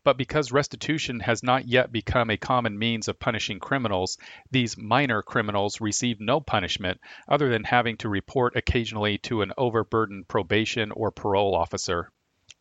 But 0.03 0.17
because 0.17 0.51
restitution 0.51 1.20
has 1.20 1.43
not 1.43 1.67
yet 1.67 1.91
become 1.91 2.31
a 2.31 2.38
common 2.38 2.79
means 2.79 3.08
of 3.08 3.20
punishing 3.20 3.60
criminals, 3.60 4.17
these 4.50 4.75
minor 4.75 5.22
criminals 5.22 5.79
receive 5.79 6.20
no 6.20 6.39
punishment 6.39 7.00
other 7.27 7.50
than 7.50 7.63
having 7.63 7.98
to 7.98 8.10
report 8.10 8.55
occasionally 8.55 9.20
to 9.20 9.43
an 9.43 9.53
overburdened 9.60 10.27
probation 10.27 10.91
or 10.91 11.12
parole 11.12 11.53
officer. 11.53 12.12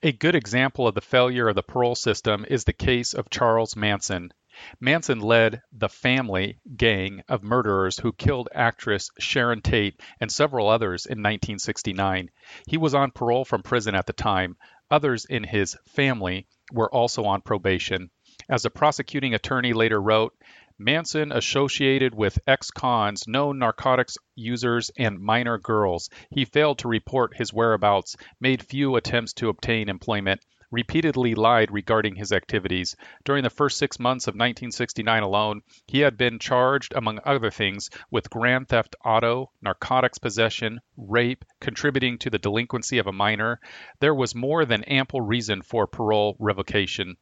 A 0.02 0.12
good 0.12 0.34
example 0.34 0.86
of 0.86 0.94
the 0.94 1.00
failure 1.00 1.48
of 1.48 1.56
the 1.56 1.62
parole 1.62 1.94
system 1.94 2.44
is 2.48 2.64
the 2.64 2.74
case 2.74 3.14
of 3.14 3.30
Charles 3.30 3.74
Manson. 3.74 4.32
Manson 4.78 5.20
led 5.20 5.62
the 5.72 5.88
family 5.88 6.58
gang 6.76 7.22
of 7.28 7.42
murderers 7.42 7.98
who 7.98 8.12
killed 8.12 8.50
actress 8.54 9.10
Sharon 9.18 9.62
Tate 9.62 9.98
and 10.20 10.30
several 10.30 10.68
others 10.68 11.06
in 11.06 11.18
1969. 11.18 12.30
He 12.66 12.76
was 12.76 12.94
on 12.94 13.10
parole 13.12 13.46
from 13.46 13.62
prison 13.62 13.94
at 13.94 14.06
the 14.06 14.12
time. 14.12 14.58
Others 14.90 15.24
in 15.24 15.44
his 15.44 15.76
family 15.86 16.46
were 16.72 16.92
also 16.92 17.24
on 17.24 17.40
probation. 17.40 18.10
As 18.48 18.64
a 18.64 18.70
prosecuting 18.70 19.34
attorney 19.34 19.72
later 19.72 20.00
wrote, 20.00 20.34
Manson 20.78 21.30
associated 21.30 22.14
with 22.14 22.38
ex 22.46 22.70
cons, 22.70 23.28
known 23.28 23.58
narcotics 23.58 24.16
users, 24.34 24.90
and 24.96 25.20
minor 25.20 25.58
girls. 25.58 26.08
He 26.30 26.46
failed 26.46 26.78
to 26.78 26.88
report 26.88 27.36
his 27.36 27.52
whereabouts, 27.52 28.16
made 28.40 28.62
few 28.62 28.96
attempts 28.96 29.34
to 29.34 29.50
obtain 29.50 29.90
employment, 29.90 30.40
repeatedly 30.70 31.34
lied 31.34 31.70
regarding 31.70 32.14
his 32.14 32.32
activities. 32.32 32.94
During 33.24 33.42
the 33.42 33.50
first 33.50 33.76
six 33.76 33.98
months 33.98 34.28
of 34.28 34.34
1969 34.34 35.22
alone, 35.22 35.62
he 35.86 36.00
had 36.00 36.16
been 36.16 36.38
charged, 36.38 36.92
among 36.94 37.18
other 37.24 37.50
things, 37.50 37.90
with 38.10 38.30
grand 38.30 38.68
theft 38.68 38.94
auto, 39.04 39.50
narcotics 39.60 40.18
possession, 40.18 40.80
rape, 40.96 41.44
contributing 41.60 42.18
to 42.18 42.30
the 42.30 42.38
delinquency 42.38 42.98
of 42.98 43.06
a 43.06 43.12
minor. 43.12 43.60
There 43.98 44.14
was 44.14 44.34
more 44.34 44.64
than 44.64 44.84
ample 44.84 45.20
reason 45.20 45.62
for 45.62 45.86
parole 45.86 46.36
revocation. 46.38 47.16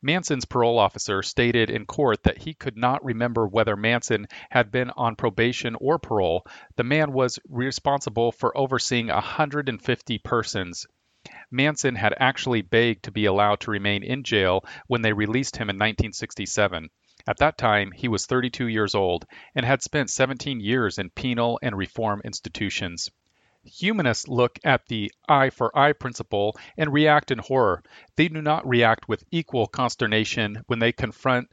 Manson's 0.00 0.44
parole 0.44 0.78
officer 0.78 1.22
stated 1.22 1.70
in 1.70 1.86
court 1.86 2.24
that 2.24 2.36
he 2.38 2.52
could 2.52 2.76
not 2.76 3.02
remember 3.02 3.46
whether 3.46 3.74
Manson 3.74 4.26
had 4.50 4.70
been 4.70 4.90
on 4.90 5.16
probation 5.16 5.76
or 5.76 5.98
parole. 5.98 6.46
The 6.76 6.84
man 6.84 7.12
was 7.12 7.38
responsible 7.48 8.30
for 8.30 8.56
overseeing 8.56 9.06
150 9.06 10.18
persons. 10.18 10.86
Manson 11.50 11.94
had 11.94 12.14
actually 12.18 12.62
begged 12.62 13.04
to 13.04 13.10
be 13.10 13.24
allowed 13.24 13.60
to 13.60 13.70
remain 13.70 14.02
in 14.02 14.24
jail 14.24 14.64
when 14.86 15.02
they 15.02 15.12
released 15.12 15.56
him 15.56 15.70
in 15.70 15.76
1967. 15.76 16.90
At 17.26 17.38
that 17.38 17.56
time, 17.56 17.92
he 17.92 18.08
was 18.08 18.26
32 18.26 18.66
years 18.66 18.94
old 18.94 19.24
and 19.54 19.64
had 19.64 19.82
spent 19.82 20.10
17 20.10 20.60
years 20.60 20.98
in 20.98 21.08
penal 21.08 21.58
and 21.62 21.76
reform 21.76 22.20
institutions. 22.24 23.10
Humanists 23.62 24.28
look 24.28 24.58
at 24.62 24.86
the 24.88 25.10
eye 25.26 25.48
for 25.48 25.74
eye 25.74 25.94
principle 25.94 26.54
and 26.76 26.92
react 26.92 27.30
in 27.30 27.38
horror. 27.38 27.82
They 28.16 28.28
do 28.28 28.42
not 28.42 28.68
react 28.68 29.08
with 29.08 29.24
equal 29.30 29.66
consternation 29.66 30.62
when 30.66 30.80
they 30.80 30.92
confront 30.92 31.50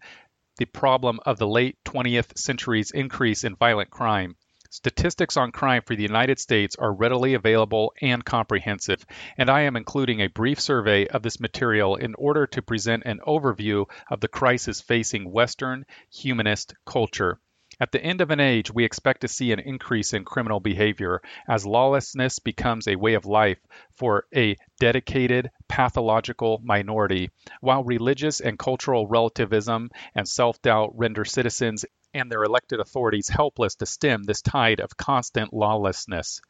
the 0.58 0.66
problem 0.66 1.22
of 1.26 1.38
the 1.38 1.48
late 1.48 1.78
20th 1.86 2.38
century's 2.38 2.92
increase 2.92 3.46
in 3.46 3.56
violent 3.56 3.90
crime. 3.90 4.36
Statistics 4.74 5.36
on 5.36 5.52
crime 5.52 5.82
for 5.86 5.98
the 5.98 6.02
United 6.02 6.40
States 6.40 6.78
are 6.78 6.94
readily 6.94 7.34
available 7.34 7.92
and 8.02 8.24
comprehensive, 8.24 9.06
and 9.38 9.50
I 9.50 9.64
am 9.64 9.76
including 9.76 10.22
a 10.22 10.28
brief 10.28 10.62
survey 10.62 11.08
of 11.08 11.24
this 11.24 11.42
material 11.42 11.98
in 11.98 12.16
order 12.16 12.48
to 12.48 12.62
present 12.62 13.04
an 13.06 13.20
overview 13.28 13.88
of 14.10 14.22
the 14.22 14.30
crisis 14.30 14.80
facing 14.80 15.30
Western 15.30 15.86
humanist 16.10 16.74
culture. 16.86 17.42
At 17.82 17.92
the 17.92 18.02
end 18.02 18.22
of 18.22 18.32
an 18.32 18.40
age, 18.40 18.74
we 18.74 18.86
expect 18.86 19.22
to 19.22 19.28
see 19.28 19.52
an 19.52 19.60
increase 19.60 20.14
in 20.14 20.24
criminal 20.24 20.62
behavior 20.62 21.22
as 21.50 21.66
lawlessness 21.66 22.40
becomes 22.40 22.88
a 22.88 22.96
way 22.96 23.16
of 23.16 23.26
life 23.26 23.60
for 23.96 24.26
a 24.34 24.56
dedicated, 24.80 25.52
pathological 25.68 26.62
minority, 26.64 27.30
while 27.60 27.84
religious 27.84 28.40
and 28.40 28.58
cultural 28.58 29.06
relativism 29.06 29.90
and 30.16 30.30
self 30.30 30.62
doubt 30.62 30.98
render 30.98 31.26
citizens 31.26 31.84
and 32.14 32.32
their 32.32 32.44
elected 32.44 32.80
authorities 32.80 33.30
helpless 33.30 33.76
to 33.76 33.86
stem 33.86 34.24
this 34.24 34.42
tide 34.42 34.80
of 34.80 34.98
constant 34.98 35.54
lawlessness. 35.54 36.42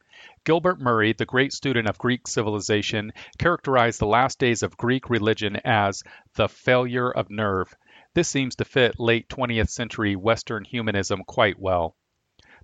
Gilbert 0.43 0.79
Murray, 0.79 1.13
the 1.13 1.25
great 1.25 1.53
student 1.53 1.87
of 1.87 1.97
Greek 1.97 2.27
civilization, 2.27 3.13
characterized 3.37 3.99
the 3.99 4.05
last 4.05 4.39
days 4.39 4.61
of 4.61 4.77
Greek 4.77 5.09
religion 5.09 5.55
as 5.63 6.03
the 6.35 6.49
failure 6.49 7.11
of 7.11 7.29
nerve. 7.29 7.73
This 8.13 8.27
seems 8.27 8.55
to 8.57 8.65
fit 8.65 8.99
late 8.99 9.29
20th 9.29 9.69
century 9.69 10.15
Western 10.15 10.65
humanism 10.65 11.23
quite 11.25 11.57
well. 11.57 11.95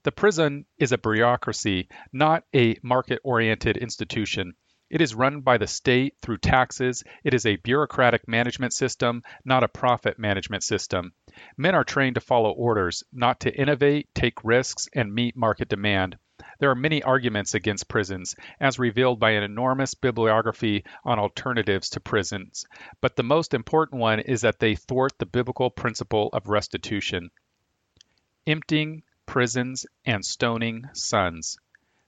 The 0.04 0.12
prison 0.12 0.66
is 0.78 0.92
a 0.92 0.98
bureaucracy, 0.98 1.90
not 2.14 2.44
a 2.54 2.78
market 2.84 3.20
oriented 3.24 3.78
institution. 3.78 4.54
It 4.90 5.02
is 5.02 5.14
run 5.14 5.42
by 5.42 5.58
the 5.58 5.68
state 5.68 6.16
through 6.22 6.38
taxes. 6.38 7.04
It 7.24 7.34
is 7.34 7.46
a 7.46 7.58
bureaucratic 7.58 8.26
management 8.26 8.72
system, 8.72 9.22
not 9.44 9.64
a 9.64 9.68
profit 9.68 10.18
management 10.18 10.64
system. 10.64 11.12
Men 11.58 11.76
are 11.76 11.84
trained 11.84 12.16
to 12.16 12.22
follow 12.22 12.52
orders, 12.52 13.04
not 13.12 13.42
to 13.42 13.54
innovate, 13.54 14.08
take 14.16 14.46
risks, 14.46 14.88
and 14.94 15.14
meet 15.14 15.36
market 15.36 15.68
demand. 15.68 16.18
There 16.60 16.70
are 16.72 16.76
many 16.76 17.04
arguments 17.04 17.54
against 17.54 17.90
prisons, 17.90 18.36
as 18.60 18.80
revealed 18.80 19.20
by 19.20 19.32
an 19.32 19.44
enormous 19.44 19.94
bibliography 19.94 20.86
on 21.04 21.20
alternatives 21.20 21.90
to 21.90 22.00
prisons, 22.00 22.66
but 23.02 23.16
the 23.16 23.24
most 23.24 23.54
important 23.54 24.00
one 24.00 24.22
is 24.22 24.42
that 24.42 24.60
they 24.60 24.76
thwart 24.76 25.20
the 25.20 25.26
biblical 25.26 25.70
principle 25.70 26.30
of 26.32 26.48
restitution. 26.48 27.30
Emptying 28.46 29.04
prisons 29.26 29.86
and 30.06 30.24
stoning 30.24 30.88
sons. 30.94 31.58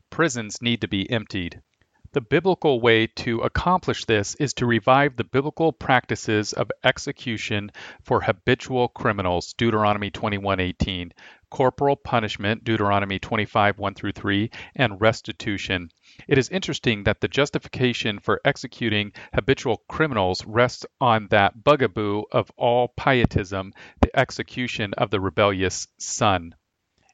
Prisons 0.10 0.62
need 0.62 0.82
to 0.82 0.88
be 0.88 1.10
emptied. 1.10 1.62
The 2.12 2.22
biblical 2.22 2.82
way 2.82 3.06
to 3.06 3.42
accomplish 3.42 4.06
this 4.06 4.34
is 4.36 4.56
to 4.56 4.66
revive 4.66 5.16
the 5.16 5.24
biblical 5.24 5.72
practices 5.72 6.54
of 6.54 6.72
execution 6.84 7.72
for 8.02 8.22
habitual 8.22 8.88
criminals, 8.88 9.54
Deuteronomy 9.54 10.10
21:18, 10.10 11.12
corporal 11.52 11.96
punishment, 11.96 12.64
Deuteronomy 12.64 13.20
25:1 13.20 13.94
through 13.94 14.14
3, 14.14 14.50
and 14.76 15.00
restitution. 15.00 15.92
It 16.28 16.40
is 16.40 16.50
interesting 16.50 17.04
that 17.04 17.22
the 17.22 17.28
justification 17.28 18.18
for 18.18 18.42
executing 18.44 19.12
habitual 19.32 19.84
criminals 19.88 20.44
rests 20.48 20.88
on 21.00 21.28
that 21.28 21.64
bugaboo 21.64 22.24
of 22.32 22.50
all 22.58 22.88
pietism, 22.88 23.72
the 24.02 24.20
execution 24.20 24.96
of 24.96 25.12
the 25.12 25.20
rebellious 25.20 25.88
son. 26.00 26.56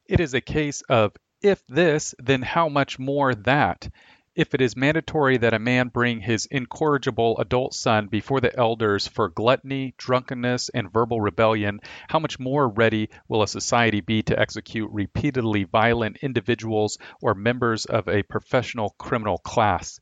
It 0.06 0.22
is 0.22 0.34
a 0.34 0.40
case 0.40 0.84
of 0.84 1.18
if 1.42 1.68
this, 1.68 2.16
then 2.18 2.42
how 2.42 2.70
much 2.70 2.98
more 2.98 3.36
that? 3.36 3.90
If 4.36 4.54
it 4.54 4.60
is 4.60 4.76
mandatory 4.76 5.38
that 5.38 5.54
a 5.54 5.60
man 5.60 5.88
bring 5.88 6.20
his 6.20 6.46
incorrigible 6.48 7.38
adult 7.40 7.74
son 7.74 8.08
before 8.08 8.42
the 8.42 8.54
elders 8.58 9.08
for 9.08 9.30
gluttony, 9.30 9.94
drunkenness, 9.98 10.68
and 10.68 10.92
verbal 10.92 11.22
rebellion, 11.22 11.80
how 12.10 12.20
much 12.20 12.38
more 12.38 12.68
ready 12.68 13.10
will 13.30 13.44
a 13.44 13.48
society 13.48 14.02
be 14.02 14.22
to 14.22 14.38
execute 14.38 14.90
repeatedly 14.92 15.64
violent 15.64 16.18
individuals 16.18 16.98
or 17.22 17.34
members 17.34 17.86
of 17.86 18.10
a 18.10 18.24
professional 18.24 18.90
criminal 18.98 19.38
class? 19.38 20.02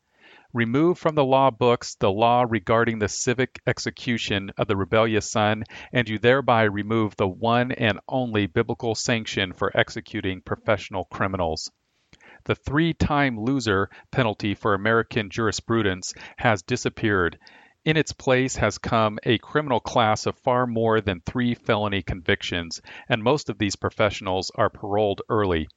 Remove 0.51 0.97
from 0.97 1.13
the 1.13 1.25
law 1.25 1.51
books 1.51 1.95
the 1.95 2.11
law 2.11 2.43
regarding 2.47 2.97
the 2.97 3.09
civic 3.09 3.59
execution 3.67 4.51
of 4.57 4.67
the 4.67 4.75
rebellious 4.75 5.29
son, 5.29 5.63
and 5.91 6.09
you 6.09 6.17
thereby 6.17 6.63
remove 6.63 7.15
the 7.15 7.27
one 7.27 7.71
and 7.71 7.99
only 8.07 8.47
biblical 8.47 8.95
sanction 8.95 9.53
for 9.53 9.75
executing 9.77 10.41
professional 10.41 11.05
criminals. 11.05 11.71
The 12.45 12.55
three 12.55 12.93
time 12.93 13.39
loser 13.39 13.89
penalty 14.11 14.53
for 14.53 14.73
American 14.73 15.29
jurisprudence 15.29 16.13
has 16.37 16.61
disappeared. 16.61 17.39
In 17.85 17.95
its 17.95 18.11
place 18.11 18.57
has 18.57 18.77
come 18.77 19.17
a 19.23 19.37
criminal 19.37 19.79
class 19.79 20.25
of 20.25 20.37
far 20.39 20.67
more 20.67 20.99
than 20.99 21.21
three 21.21 21.53
felony 21.53 22.01
convictions, 22.01 22.81
and 23.07 23.23
most 23.23 23.49
of 23.49 23.57
these 23.57 23.77
professionals 23.77 24.51
are 24.55 24.69
paroled 24.69 25.21
early. 25.29 25.67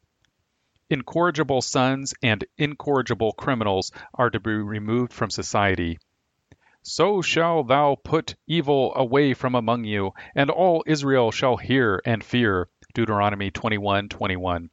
Incorrigible 0.90 1.62
sons 1.62 2.14
and 2.22 2.44
incorrigible 2.58 3.32
criminals 3.32 3.92
are 4.14 4.30
to 4.30 4.40
be 4.40 4.52
removed 4.52 5.12
from 5.12 5.30
society. 5.30 5.98
So 6.82 7.22
shall 7.22 7.62
thou 7.64 7.96
put 7.96 8.34
evil 8.46 8.92
away 8.94 9.34
from 9.34 9.54
among 9.54 9.84
you, 9.84 10.14
and 10.34 10.50
all 10.50 10.82
Israel 10.86 11.30
shall 11.30 11.56
hear 11.56 12.00
and 12.04 12.22
fear. 12.22 12.68
Deuteronomy 12.94 13.50
21:21. 13.50 14.70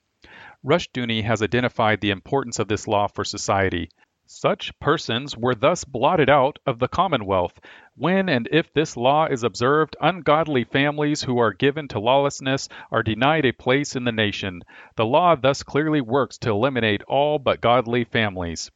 Rushdoony 0.65 1.23
has 1.23 1.43
identified 1.43 1.99
the 1.99 2.11
importance 2.11 2.57
of 2.57 2.69
this 2.69 2.87
law 2.87 3.07
for 3.07 3.25
society. 3.25 3.89
Such 4.25 4.79
persons 4.79 5.35
were 5.35 5.55
thus 5.55 5.83
blotted 5.83 6.29
out 6.29 6.57
of 6.65 6.79
the 6.79 6.87
commonwealth. 6.87 7.59
When 7.95 8.29
and 8.29 8.47
if 8.49 8.73
this 8.73 8.95
law 8.95 9.25
is 9.25 9.43
observed, 9.43 9.97
ungodly 9.99 10.63
families 10.63 11.21
who 11.21 11.37
are 11.37 11.51
given 11.51 11.89
to 11.89 11.99
lawlessness 11.99 12.69
are 12.89 13.03
denied 13.03 13.45
a 13.45 13.51
place 13.51 13.97
in 13.97 14.05
the 14.05 14.13
nation. 14.13 14.61
The 14.95 15.05
law 15.05 15.35
thus 15.35 15.63
clearly 15.63 15.99
works 15.99 16.37
to 16.39 16.51
eliminate 16.51 17.03
all 17.03 17.39
but 17.39 17.59
godly 17.59 18.05
families. 18.05 18.71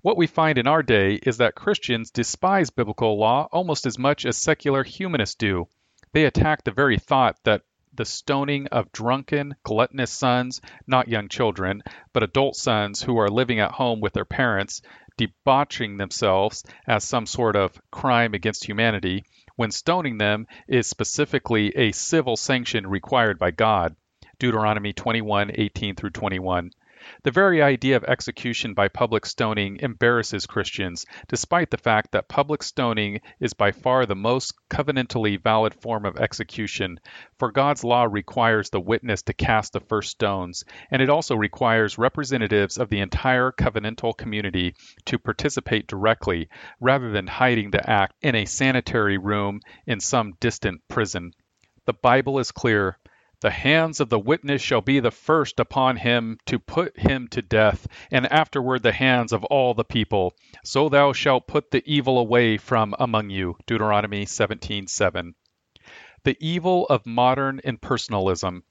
What 0.00 0.16
we 0.16 0.26
find 0.26 0.56
in 0.56 0.66
our 0.66 0.82
day 0.82 1.20
is 1.22 1.36
that 1.36 1.54
Christians 1.54 2.10
despise 2.10 2.70
biblical 2.70 3.18
law 3.18 3.48
almost 3.52 3.84
as 3.84 3.98
much 3.98 4.24
as 4.24 4.38
secular 4.38 4.82
humanists 4.82 5.36
do. 5.36 5.68
They 6.12 6.24
attack 6.24 6.64
the 6.64 6.72
very 6.72 6.98
thought 6.98 7.36
that 7.44 7.62
the 7.94 8.04
stoning 8.04 8.66
of 8.68 8.90
drunken, 8.92 9.54
gluttonous 9.62 10.10
sons, 10.10 10.60
not 10.86 11.08
young 11.08 11.28
children, 11.28 11.82
but 12.12 12.22
adult 12.22 12.56
sons 12.56 13.02
who 13.02 13.18
are 13.18 13.28
living 13.28 13.60
at 13.60 13.72
home 13.72 14.00
with 14.00 14.12
their 14.12 14.24
parents, 14.24 14.82
debauching 15.16 15.96
themselves 15.96 16.64
as 16.86 17.04
some 17.04 17.26
sort 17.26 17.54
of 17.54 17.78
crime 17.90 18.34
against 18.34 18.64
humanity, 18.64 19.24
when 19.56 19.70
stoning 19.70 20.18
them 20.18 20.46
is 20.66 20.86
specifically 20.86 21.68
a 21.76 21.92
civil 21.92 22.36
sanction 22.36 22.86
required 22.86 23.38
by 23.38 23.50
God. 23.50 23.94
Deuteronomy 24.38 24.92
21:18 24.92 25.96
through 25.96 26.10
21. 26.10 26.70
The 27.24 27.30
very 27.30 27.62
idea 27.62 27.96
of 27.96 28.04
execution 28.04 28.74
by 28.74 28.88
public 28.88 29.26
stoning 29.26 29.78
embarrasses 29.80 30.46
Christians, 30.46 31.04
despite 31.28 31.70
the 31.70 31.76
fact 31.76 32.12
that 32.12 32.28
public 32.28 32.62
stoning 32.62 33.20
is 33.40 33.54
by 33.54 33.72
far 33.72 34.06
the 34.06 34.14
most 34.14 34.54
covenantally 34.70 35.42
valid 35.42 35.74
form 35.74 36.04
of 36.04 36.16
execution, 36.16 37.00
for 37.38 37.50
God's 37.50 37.82
law 37.82 38.04
requires 38.04 38.70
the 38.70 38.80
witness 38.80 39.22
to 39.22 39.32
cast 39.32 39.72
the 39.72 39.80
first 39.80 40.10
stones, 40.10 40.64
and 40.90 41.02
it 41.02 41.10
also 41.10 41.34
requires 41.34 41.98
representatives 41.98 42.78
of 42.78 42.88
the 42.88 43.00
entire 43.00 43.52
covenantal 43.52 44.16
community 44.16 44.74
to 45.06 45.18
participate 45.18 45.86
directly, 45.86 46.48
rather 46.80 47.10
than 47.10 47.26
hiding 47.26 47.70
the 47.70 47.90
act 47.90 48.14
in 48.22 48.34
a 48.34 48.44
sanitary 48.44 49.18
room 49.18 49.60
in 49.86 50.00
some 50.00 50.34
distant 50.40 50.80
prison. 50.88 51.32
The 51.84 51.94
Bible 51.94 52.38
is 52.38 52.52
clear. 52.52 52.96
The 53.42 53.50
hands 53.50 53.98
of 53.98 54.08
the 54.08 54.20
witness 54.20 54.62
shall 54.62 54.82
be 54.82 55.00
the 55.00 55.10
first 55.10 55.58
upon 55.58 55.96
him 55.96 56.38
to 56.46 56.60
put 56.60 56.96
him 56.96 57.26
to 57.32 57.42
death, 57.42 57.88
and 58.12 58.32
afterward 58.32 58.84
the 58.84 58.92
hands 58.92 59.32
of 59.32 59.42
all 59.46 59.74
the 59.74 59.82
people. 59.82 60.36
So 60.62 60.88
thou 60.88 61.12
shalt 61.12 61.48
put 61.48 61.72
the 61.72 61.82
evil 61.84 62.20
away 62.20 62.56
from 62.56 62.94
among 63.00 63.30
you. 63.30 63.56
Deuteronomy 63.66 64.26
17:7. 64.26 65.34
The 66.22 66.36
evil 66.38 66.86
of 66.86 67.04
modern 67.04 67.60
impersonalism. 67.64 68.62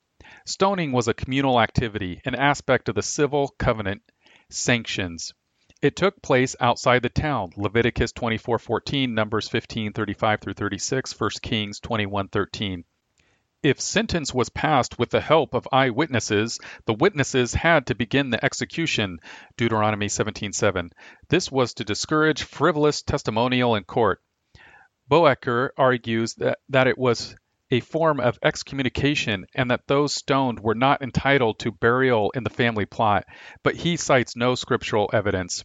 Stoning 0.45 0.93
was 0.93 1.09
a 1.09 1.13
communal 1.13 1.59
activity, 1.59 2.21
an 2.23 2.35
aspect 2.35 2.87
of 2.87 2.95
the 2.95 3.01
civil 3.01 3.49
covenant 3.57 4.03
sanctions. 4.49 5.33
It 5.81 5.97
took 5.97 6.21
place 6.21 6.55
outside 6.61 7.01
the 7.01 7.09
town. 7.09 7.51
Leviticus 7.57 8.13
24:14, 8.13 9.13
Numbers 9.13 9.49
15:35 9.49 10.39
through 10.39 10.53
36, 10.53 11.19
1 11.19 11.29
Kings 11.41 11.81
21:13. 11.81 12.85
If 13.63 13.79
sentence 13.79 14.33
was 14.33 14.49
passed 14.49 14.97
with 14.97 15.11
the 15.11 15.21
help 15.21 15.53
of 15.53 15.67
eyewitnesses, 15.71 16.59
the 16.85 16.95
witnesses 16.95 17.53
had 17.53 17.85
to 17.87 17.95
begin 17.95 18.31
the 18.31 18.43
execution. 18.43 19.19
Deuteronomy 19.55 20.07
17:7. 20.07 20.91
This 21.29 21.51
was 21.51 21.75
to 21.75 21.83
discourage 21.83 22.41
frivolous 22.41 23.03
testimonial 23.03 23.75
in 23.75 23.83
court. 23.83 24.19
Boecker 25.07 25.69
argues 25.77 26.33
that, 26.35 26.57
that 26.69 26.87
it 26.87 26.97
was 26.97 27.35
a 27.69 27.81
form 27.81 28.19
of 28.19 28.39
excommunication 28.41 29.45
and 29.53 29.69
that 29.69 29.85
those 29.85 30.15
stoned 30.15 30.59
were 30.59 30.73
not 30.73 31.03
entitled 31.03 31.59
to 31.59 31.71
burial 31.71 32.31
in 32.31 32.43
the 32.43 32.49
family 32.49 32.85
plot, 32.85 33.25
but 33.61 33.75
he 33.75 33.95
cites 33.95 34.35
no 34.35 34.55
scriptural 34.55 35.09
evidence. 35.13 35.63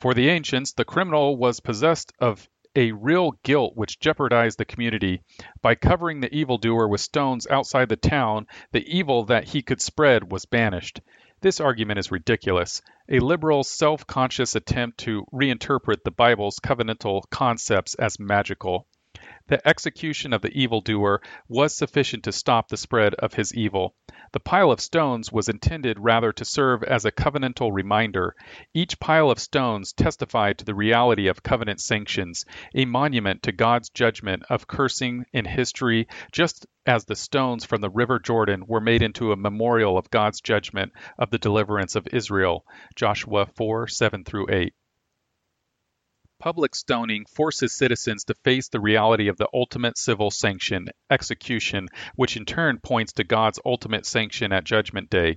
For 0.00 0.14
the 0.14 0.30
ancients, 0.30 0.72
the 0.72 0.84
criminal 0.86 1.36
was 1.36 1.60
possessed 1.60 2.10
of 2.18 2.48
a 2.76 2.92
real 2.92 3.32
guilt 3.42 3.76
which 3.76 4.00
jeopardized 4.00 4.58
the 4.58 4.64
community. 4.64 5.22
By 5.62 5.74
covering 5.74 6.20
the 6.20 6.34
evildoer 6.34 6.88
with 6.88 7.00
stones 7.00 7.46
outside 7.48 7.88
the 7.88 7.96
town, 7.96 8.46
the 8.72 8.84
evil 8.86 9.24
that 9.26 9.44
he 9.44 9.62
could 9.62 9.80
spread 9.80 10.32
was 10.32 10.44
banished. 10.44 11.00
This 11.40 11.60
argument 11.60 11.98
is 11.98 12.10
ridiculous, 12.10 12.80
a 13.08 13.18
liberal, 13.20 13.64
self 13.64 14.06
conscious 14.06 14.54
attempt 14.54 14.98
to 14.98 15.26
reinterpret 15.32 16.02
the 16.02 16.10
Bible's 16.10 16.58
covenantal 16.58 17.22
concepts 17.30 17.94
as 17.94 18.18
magical. 18.18 18.86
The 19.46 19.68
execution 19.68 20.32
of 20.32 20.40
the 20.40 20.52
evildoer 20.58 21.20
was 21.48 21.74
sufficient 21.74 22.24
to 22.24 22.32
stop 22.32 22.68
the 22.68 22.78
spread 22.78 23.12
of 23.16 23.34
his 23.34 23.54
evil. 23.54 23.94
The 24.32 24.40
pile 24.40 24.70
of 24.70 24.80
stones 24.80 25.30
was 25.30 25.50
intended 25.50 25.98
rather 25.98 26.32
to 26.32 26.46
serve 26.46 26.82
as 26.82 27.04
a 27.04 27.12
covenantal 27.12 27.70
reminder. 27.70 28.34
Each 28.72 28.98
pile 28.98 29.30
of 29.30 29.38
stones 29.38 29.92
testified 29.92 30.56
to 30.58 30.64
the 30.64 30.74
reality 30.74 31.26
of 31.26 31.42
covenant 31.42 31.82
sanctions, 31.82 32.46
a 32.74 32.86
monument 32.86 33.42
to 33.42 33.52
God's 33.52 33.90
judgment 33.90 34.44
of 34.48 34.66
cursing 34.66 35.26
in 35.30 35.44
history, 35.44 36.08
just 36.32 36.66
as 36.86 37.04
the 37.04 37.14
stones 37.14 37.66
from 37.66 37.82
the 37.82 37.90
river 37.90 38.18
Jordan 38.18 38.64
were 38.66 38.80
made 38.80 39.02
into 39.02 39.30
a 39.30 39.36
memorial 39.36 39.98
of 39.98 40.10
God's 40.10 40.40
judgment 40.40 40.92
of 41.18 41.28
the 41.28 41.38
deliverance 41.38 41.96
of 41.96 42.08
Israel. 42.12 42.64
Joshua 42.96 43.44
4 43.44 43.88
7 43.88 44.24
through 44.24 44.46
8. 44.48 44.74
Public 46.40 46.74
stoning 46.74 47.26
forces 47.26 47.72
citizens 47.72 48.24
to 48.24 48.34
face 48.34 48.68
the 48.68 48.80
reality 48.80 49.28
of 49.28 49.36
the 49.36 49.48
ultimate 49.54 49.96
civil 49.96 50.30
sanction, 50.30 50.88
execution, 51.08 51.88
which 52.16 52.36
in 52.36 52.44
turn 52.44 52.80
points 52.80 53.12
to 53.12 53.24
God's 53.24 53.60
ultimate 53.64 54.04
sanction 54.04 54.52
at 54.52 54.64
Judgment 54.64 55.08
Day. 55.10 55.36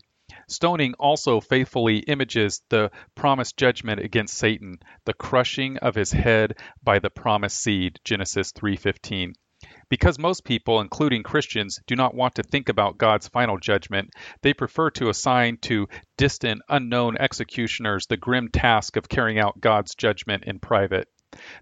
Stoning 0.49 0.93
also 0.95 1.39
faithfully 1.39 1.99
images 1.99 2.61
the 2.69 2.91
promised 3.15 3.57
judgment 3.57 3.99
against 3.99 4.33
Satan, 4.37 4.79
the 5.05 5.13
crushing 5.13 5.77
of 5.77 5.95
his 5.95 6.11
head 6.11 6.57
by 6.83 6.99
the 6.99 7.09
promised 7.09 7.59
seed, 7.59 7.99
Genesis 8.03 8.51
3:15. 8.51 9.33
Because 9.89 10.19
most 10.19 10.43
people, 10.43 10.81
including 10.81 11.23
Christians, 11.23 11.79
do 11.87 11.95
not 11.95 12.13
want 12.13 12.35
to 12.35 12.43
think 12.43 12.69
about 12.69 12.97
God's 12.97 13.27
final 13.27 13.57
judgment, 13.57 14.09
they 14.41 14.53
prefer 14.53 14.89
to 14.91 15.09
assign 15.09 15.57
to 15.61 15.87
distant, 16.17 16.61
unknown 16.67 17.17
executioners 17.17 18.07
the 18.07 18.17
grim 18.17 18.49
task 18.49 18.97
of 18.97 19.07
carrying 19.07 19.39
out 19.39 19.61
God's 19.61 19.95
judgment 19.95 20.43
in 20.45 20.59
private. 20.59 21.07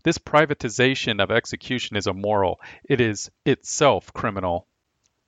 This 0.03 0.17
privatization 0.17 1.21
of 1.21 1.31
execution 1.31 1.97
is 1.97 2.07
immoral. 2.07 2.59
It 2.87 3.01
is 3.01 3.29
itself 3.45 4.13
criminal. 4.13 4.67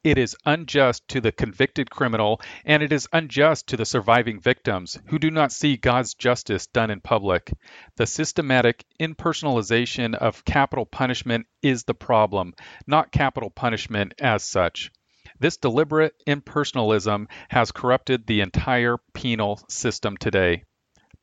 It 0.08 0.18
is 0.18 0.38
unjust 0.46 1.06
to 1.10 1.20
the 1.20 1.34
convicted 1.34 1.90
criminal, 1.90 2.40
and 2.64 2.82
it 2.82 2.94
is 2.94 3.10
unjust 3.12 3.68
to 3.68 3.76
the 3.76 3.86
surviving 3.86 4.40
victims 4.40 4.98
who 5.08 5.20
do 5.20 5.30
not 5.30 5.52
see 5.52 5.76
God's 5.76 6.14
justice 6.14 6.66
done 6.66 6.90
in 6.90 7.02
public. 7.02 7.52
The 7.98 8.08
systematic 8.08 8.86
impersonalization 9.02 10.16
of 10.16 10.46
capital 10.46 10.86
punishment 10.86 11.48
is 11.62 11.84
the 11.84 11.94
problem, 11.94 12.54
not 12.88 13.12
capital 13.12 13.50
punishment 13.50 14.14
as 14.18 14.46
such. 14.46 14.92
This 15.42 15.58
deliberate 15.58 16.14
impersonalism 16.26 17.28
has 17.50 17.74
corrupted 17.74 18.26
the 18.28 18.40
entire 18.40 19.00
penal 19.14 19.60
system 19.68 20.16
today. 20.16 20.64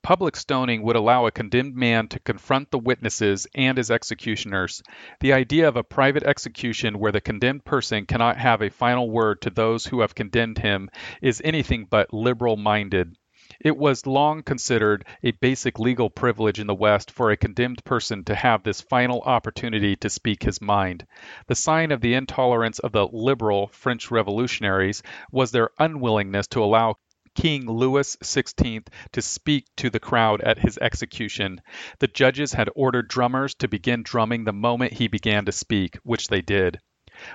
Public 0.04 0.36
stoning 0.36 0.82
would 0.82 0.96
allow 0.96 1.24
a 1.24 1.30
condemned 1.30 1.74
man 1.76 2.08
to 2.08 2.20
confront 2.20 2.70
the 2.70 2.78
witnesses 2.78 3.46
and 3.54 3.78
his 3.78 3.90
executioners. 3.90 4.82
The 5.20 5.32
idea 5.32 5.66
of 5.66 5.78
a 5.78 5.82
private 5.82 6.24
execution 6.24 6.98
where 6.98 7.10
the 7.10 7.22
condemned 7.22 7.64
person 7.64 8.04
cannot 8.04 8.36
have 8.36 8.60
a 8.60 8.68
final 8.68 9.10
word 9.10 9.40
to 9.40 9.50
those 9.50 9.86
who 9.86 10.02
have 10.02 10.14
condemned 10.14 10.58
him 10.58 10.90
is 11.22 11.40
anything 11.42 11.86
but 11.88 12.12
liberal 12.12 12.58
minded. 12.58 13.16
It 13.60 13.78
was 13.78 14.06
long 14.06 14.42
considered 14.42 15.06
a 15.22 15.30
basic 15.30 15.78
legal 15.78 16.10
privilege 16.10 16.60
in 16.60 16.66
the 16.66 16.74
West 16.74 17.10
for 17.10 17.30
a 17.30 17.36
condemned 17.38 17.82
person 17.84 18.24
to 18.24 18.34
have 18.34 18.62
this 18.62 18.82
final 18.82 19.22
opportunity 19.22 19.96
to 19.96 20.10
speak 20.10 20.42
his 20.42 20.60
mind. 20.60 21.06
The 21.46 21.54
sign 21.54 21.92
of 21.92 22.02
the 22.02 22.12
intolerance 22.12 22.78
of 22.78 22.92
the 22.92 23.06
liberal 23.06 23.68
French 23.68 24.10
revolutionaries 24.10 25.02
was 25.32 25.50
their 25.50 25.70
unwillingness 25.78 26.46
to 26.48 26.62
allow 26.62 26.96
King 27.34 27.66
Louis 27.66 28.16
XVI 28.16 28.86
to 29.12 29.22
speak 29.22 29.66
to 29.76 29.90
the 29.90 30.00
crowd 30.00 30.40
at 30.40 30.58
his 30.58 30.78
execution. 30.78 31.60
The 31.98 32.06
judges 32.06 32.52
had 32.52 32.70
ordered 32.74 33.08
drummers 33.08 33.54
to 33.56 33.68
begin 33.68 34.02
drumming 34.02 34.44
the 34.44 34.52
moment 34.52 34.92
he 34.92 35.08
began 35.08 35.44
to 35.46 35.52
speak, 35.52 35.96
which 36.02 36.28
they 36.28 36.40
did. 36.40 36.80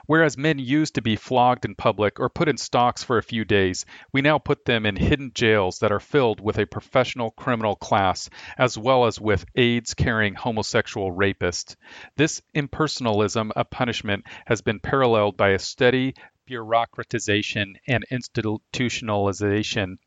Whereas 0.07 0.38
men 0.38 0.59
used 0.59 0.95
to 0.95 1.01
be 1.01 1.15
flogged 1.15 1.63
in 1.63 1.73
public 1.73 2.19
or 2.19 2.27
put 2.29 2.49
in 2.49 2.57
stocks 2.57 3.01
for 3.01 3.17
a 3.17 3.23
few 3.23 3.45
days, 3.45 3.85
we 4.12 4.21
now 4.21 4.38
put 4.38 4.65
them 4.65 4.85
in 4.85 4.97
hidden 4.97 5.31
jails 5.33 5.79
that 5.79 5.91
are 5.93 6.01
filled 6.01 6.41
with 6.41 6.57
a 6.57 6.65
professional 6.65 7.31
criminal 7.31 7.77
class, 7.77 8.29
as 8.57 8.77
well 8.77 9.05
as 9.05 9.21
with 9.21 9.45
AIDS 9.55 9.93
carrying 9.93 10.35
homosexual 10.35 11.13
rapists. 11.13 11.77
This 12.17 12.41
impersonalism 12.53 13.51
of 13.55 13.69
punishment 13.69 14.25
has 14.45 14.62
been 14.62 14.81
paralleled 14.81 15.38
by 15.38 15.51
a 15.51 15.59
steady 15.59 16.13
bureaucratization 16.49 17.75
and 17.88 18.05
institutionalization 18.12 19.97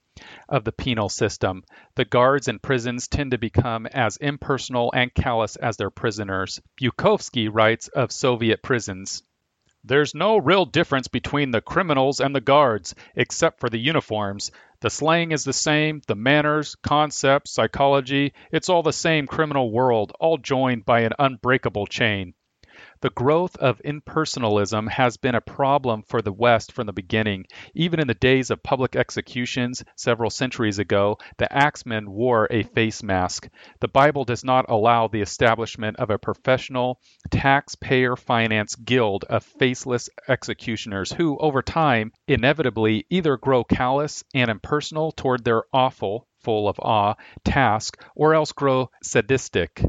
of 0.48 0.64
the 0.64 0.72
penal 0.72 1.09
system. 1.09 1.62
The 1.94 2.05
guards 2.05 2.48
in 2.48 2.59
prisons 2.59 3.09
tend 3.09 3.31
to 3.31 3.38
become 3.38 3.87
as 3.87 4.16
impersonal 4.16 4.92
and 4.94 5.14
callous 5.14 5.57
as 5.57 5.76
their 5.76 5.90
prisoners. 5.90 6.61
Bukovsky 6.81 7.48
writes 7.48 7.88
of 7.88 8.12
Soviet 8.12 8.62
prisons. 8.62 9.22
There's 9.85 10.14
no 10.14 10.37
real 10.37 10.64
difference 10.64 11.09
between 11.09 11.50
the 11.50 11.61
criminals 11.61 12.20
and 12.20 12.35
the 12.35 12.40
guards, 12.40 12.94
except 13.16 13.59
for 13.59 13.68
the 13.68 13.78
uniforms. 13.78 14.52
The 14.81 14.90
slang 14.90 15.33
is 15.33 15.44
the 15.44 15.52
same, 15.52 16.02
the 16.07 16.14
manners, 16.14 16.76
concepts, 16.76 17.52
psychology, 17.52 18.33
it's 18.52 18.68
all 18.68 18.83
the 18.83 18.92
same 18.92 19.26
criminal 19.26 19.72
world, 19.72 20.12
all 20.20 20.38
joined 20.38 20.85
by 20.85 21.00
an 21.00 21.12
unbreakable 21.18 21.87
chain. 21.87 22.35
The 23.03 23.11
growth 23.11 23.57
of 23.57 23.83
impersonalism 23.85 24.88
has 24.88 25.17
been 25.17 25.35
a 25.35 25.41
problem 25.41 26.05
for 26.05 26.23
the 26.23 26.31
West 26.31 26.71
from 26.71 26.87
the 26.87 26.93
beginning. 26.93 27.47
Even 27.75 27.99
in 27.99 28.07
the 28.07 28.15
days 28.15 28.49
of 28.49 28.62
public 28.62 28.95
executions 28.95 29.83
several 29.97 30.31
centuries 30.31 30.79
ago, 30.79 31.19
the 31.37 31.53
axeman 31.53 32.12
wore 32.12 32.47
a 32.49 32.62
face 32.62 33.03
mask. 33.03 33.49
The 33.81 33.88
Bible 33.88 34.25
does 34.25 34.45
not 34.45 34.67
allow 34.69 35.09
the 35.09 35.21
establishment 35.21 35.97
of 35.97 36.11
a 36.11 36.19
professional, 36.19 37.01
taxpayer 37.29 38.15
financed 38.15 38.85
guild 38.85 39.25
of 39.25 39.43
faceless 39.43 40.09
executioners 40.29 41.11
who, 41.11 41.37
over 41.38 41.61
time, 41.61 42.12
inevitably 42.29 43.05
either 43.11 43.37
grow 43.37 43.65
callous 43.65 44.23
and 44.33 44.49
impersonal 44.49 45.11
toward 45.11 45.43
their 45.43 45.65
awful, 45.73 46.29
full 46.38 46.69
of 46.69 46.79
awe, 46.79 47.15
task, 47.45 48.01
or 48.15 48.33
else 48.33 48.53
grow 48.53 48.91
sadistic. 49.03 49.83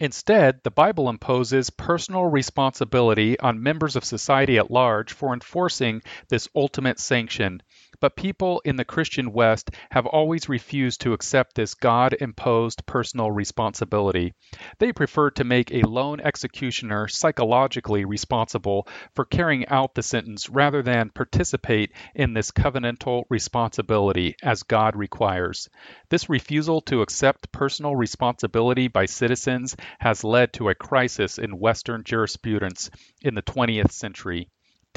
Instead, 0.00 0.60
the 0.62 0.70
Bible 0.70 1.08
imposes 1.08 1.70
personal 1.70 2.24
responsibility 2.24 3.38
on 3.40 3.62
members 3.62 3.96
of 3.96 4.04
society 4.04 4.56
at 4.56 4.70
large 4.70 5.12
for 5.12 5.32
enforcing 5.34 6.02
this 6.28 6.48
ultimate 6.54 7.00
sanction. 7.00 7.60
But 8.00 8.14
people 8.14 8.62
in 8.64 8.76
the 8.76 8.84
Christian 8.84 9.32
West 9.32 9.70
have 9.90 10.06
always 10.06 10.48
refused 10.48 11.00
to 11.00 11.12
accept 11.12 11.54
this 11.54 11.74
God 11.74 12.14
imposed 12.20 12.86
personal 12.86 13.30
responsibility. 13.30 14.34
They 14.78 14.92
prefer 14.92 15.30
to 15.30 15.42
make 15.42 15.72
a 15.72 15.82
lone 15.82 16.20
executioner 16.20 17.08
psychologically 17.08 18.04
responsible 18.04 18.86
for 19.16 19.24
carrying 19.24 19.66
out 19.66 19.96
the 19.96 20.04
sentence 20.04 20.48
rather 20.48 20.80
than 20.80 21.10
participate 21.10 21.92
in 22.14 22.34
this 22.34 22.52
covenantal 22.52 23.24
responsibility 23.30 24.36
as 24.44 24.62
God 24.62 24.94
requires. 24.94 25.68
This 26.08 26.28
refusal 26.28 26.80
to 26.82 27.02
accept 27.02 27.50
personal 27.50 27.96
responsibility 27.96 28.86
by 28.86 29.06
citizens 29.06 29.76
has 29.98 30.22
led 30.22 30.52
to 30.52 30.68
a 30.68 30.74
crisis 30.76 31.38
in 31.38 31.58
Western 31.58 32.04
jurisprudence 32.04 32.90
in 33.22 33.34
the 33.34 33.42
20th 33.42 33.90
century. 33.90 34.48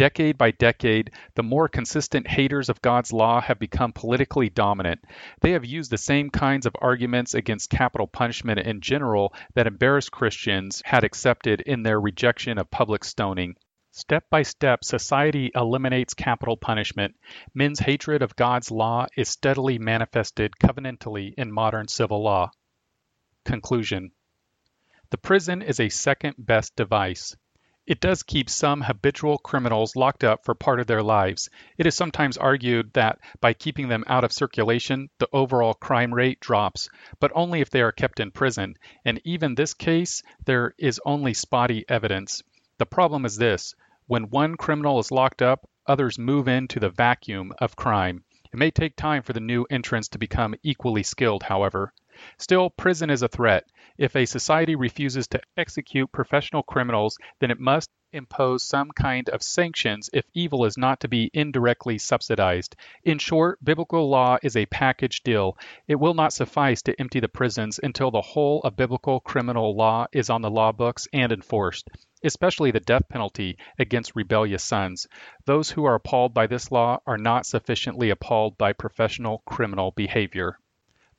Decade 0.01 0.35
by 0.35 0.49
decade, 0.49 1.11
the 1.35 1.43
more 1.43 1.67
consistent 1.67 2.27
haters 2.27 2.69
of 2.69 2.81
God's 2.81 3.13
law 3.13 3.39
have 3.39 3.59
become 3.59 3.93
politically 3.93 4.49
dominant. 4.49 4.99
They 5.41 5.51
have 5.51 5.63
used 5.63 5.91
the 5.91 5.97
same 5.99 6.31
kinds 6.31 6.65
of 6.65 6.75
arguments 6.81 7.35
against 7.35 7.69
capital 7.69 8.07
punishment 8.07 8.61
in 8.61 8.81
general 8.81 9.31
that 9.53 9.67
embarrassed 9.67 10.11
Christians 10.11 10.81
had 10.83 11.03
accepted 11.03 11.61
in 11.61 11.83
their 11.83 12.01
rejection 12.01 12.57
of 12.57 12.71
public 12.71 13.03
stoning. 13.03 13.57
Step 13.91 14.27
by 14.31 14.41
step, 14.41 14.83
society 14.83 15.51
eliminates 15.53 16.15
capital 16.15 16.57
punishment. 16.57 17.13
Men's 17.53 17.81
hatred 17.81 18.23
of 18.23 18.35
God's 18.35 18.71
law 18.71 19.05
is 19.15 19.29
steadily 19.29 19.77
manifested 19.77 20.53
covenantally 20.59 21.35
in 21.37 21.51
modern 21.51 21.87
civil 21.87 22.23
law. 22.23 22.49
Conclusion 23.45 24.13
The 25.11 25.19
prison 25.19 25.61
is 25.61 25.79
a 25.79 25.89
second 25.89 26.37
best 26.39 26.75
device. 26.75 27.35
It 27.91 27.99
does 27.99 28.23
keep 28.23 28.49
some 28.49 28.79
habitual 28.79 29.37
criminals 29.37 29.97
locked 29.97 30.23
up 30.23 30.45
for 30.45 30.55
part 30.55 30.79
of 30.79 30.87
their 30.87 31.03
lives. 31.03 31.49
It 31.77 31.85
is 31.85 31.93
sometimes 31.93 32.37
argued 32.37 32.93
that 32.93 33.19
by 33.41 33.51
keeping 33.51 33.89
them 33.89 34.05
out 34.07 34.23
of 34.23 34.31
circulation, 34.31 35.09
the 35.17 35.27
overall 35.33 35.73
crime 35.73 36.13
rate 36.13 36.39
drops, 36.39 36.87
but 37.19 37.33
only 37.35 37.59
if 37.59 37.69
they 37.69 37.81
are 37.81 37.91
kept 37.91 38.21
in 38.21 38.31
prison. 38.31 38.75
And 39.03 39.19
even 39.25 39.55
this 39.55 39.73
case, 39.73 40.23
there 40.45 40.73
is 40.77 41.01
only 41.05 41.33
spotty 41.33 41.83
evidence. 41.89 42.41
The 42.77 42.85
problem 42.85 43.25
is 43.25 43.35
this 43.35 43.75
when 44.07 44.29
one 44.29 44.55
criminal 44.55 44.97
is 44.99 45.11
locked 45.11 45.41
up, 45.41 45.67
others 45.85 46.17
move 46.17 46.47
into 46.47 46.79
the 46.79 46.91
vacuum 46.91 47.51
of 47.59 47.75
crime. 47.75 48.23
It 48.53 48.57
may 48.57 48.71
take 48.71 48.95
time 48.95 49.21
for 49.21 49.33
the 49.33 49.41
new 49.41 49.65
entrants 49.69 50.07
to 50.07 50.17
become 50.17 50.55
equally 50.63 51.03
skilled, 51.03 51.43
however. 51.43 51.91
Still, 52.37 52.69
prison 52.69 53.09
is 53.09 53.21
a 53.21 53.27
threat. 53.27 53.65
If 53.97 54.15
a 54.15 54.25
society 54.25 54.75
refuses 54.75 55.27
to 55.29 55.41
execute 55.57 56.11
professional 56.11 56.63
criminals, 56.63 57.17
then 57.39 57.51
it 57.51 57.59
must 57.59 57.89
impose 58.13 58.63
some 58.63 58.91
kind 58.91 59.29
of 59.29 59.41
sanctions 59.41 60.09
if 60.11 60.25
evil 60.33 60.65
is 60.65 60.77
not 60.77 60.99
to 60.99 61.07
be 61.07 61.31
indirectly 61.33 61.97
subsidized. 61.97 62.75
In 63.03 63.17
short, 63.17 63.63
biblical 63.63 64.09
law 64.09 64.37
is 64.43 64.57
a 64.57 64.65
package 64.65 65.23
deal. 65.23 65.57
It 65.87 65.95
will 65.95 66.13
not 66.13 66.33
suffice 66.33 66.81
to 66.83 66.99
empty 66.99 67.19
the 67.19 67.29
prisons 67.29 67.79
until 67.81 68.11
the 68.11 68.21
whole 68.21 68.61
of 68.63 68.75
biblical 68.75 69.19
criminal 69.19 69.75
law 69.75 70.07
is 70.11 70.29
on 70.29 70.41
the 70.41 70.51
law 70.51 70.71
books 70.71 71.07
and 71.13 71.31
enforced, 71.31 71.89
especially 72.23 72.71
the 72.71 72.79
death 72.79 73.07
penalty 73.07 73.57
against 73.79 74.15
rebellious 74.15 74.63
sons. 74.63 75.07
Those 75.45 75.71
who 75.71 75.85
are 75.85 75.95
appalled 75.95 76.33
by 76.33 76.47
this 76.47 76.71
law 76.71 76.99
are 77.07 77.17
not 77.17 77.45
sufficiently 77.45 78.09
appalled 78.09 78.57
by 78.57 78.73
professional 78.73 79.41
criminal 79.45 79.91
behavior. 79.91 80.57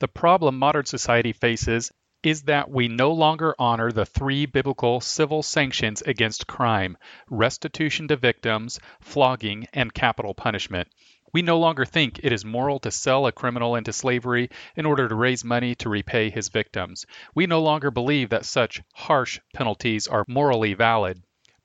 The 0.03 0.09
problem 0.09 0.59
modern 0.59 0.83
society 0.83 1.31
faces 1.31 1.89
is 2.23 2.41
that 2.41 2.69
we 2.69 2.89
no 2.89 3.13
longer 3.13 3.55
honor 3.57 3.89
the 3.89 4.05
three 4.05 4.45
biblical 4.45 4.99
civil 4.99 5.41
sanctions 5.41 6.01
against 6.01 6.45
crime 6.45 6.97
restitution 7.29 8.09
to 8.09 8.17
victims, 8.17 8.81
flogging, 8.99 9.65
and 9.71 9.93
capital 9.93 10.33
punishment. 10.33 10.89
We 11.31 11.41
no 11.41 11.57
longer 11.57 11.85
think 11.85 12.19
it 12.21 12.33
is 12.33 12.43
moral 12.43 12.79
to 12.79 12.91
sell 12.91 13.27
a 13.27 13.31
criminal 13.31 13.77
into 13.77 13.93
slavery 13.93 14.49
in 14.75 14.85
order 14.85 15.07
to 15.07 15.15
raise 15.15 15.45
money 15.45 15.73
to 15.75 15.87
repay 15.87 16.29
his 16.29 16.49
victims. 16.49 17.05
We 17.33 17.47
no 17.47 17.61
longer 17.61 17.89
believe 17.89 18.27
that 18.31 18.43
such 18.43 18.81
harsh 18.93 19.39
penalties 19.53 20.09
are 20.09 20.25
morally 20.27 20.73
valid. 20.73 21.23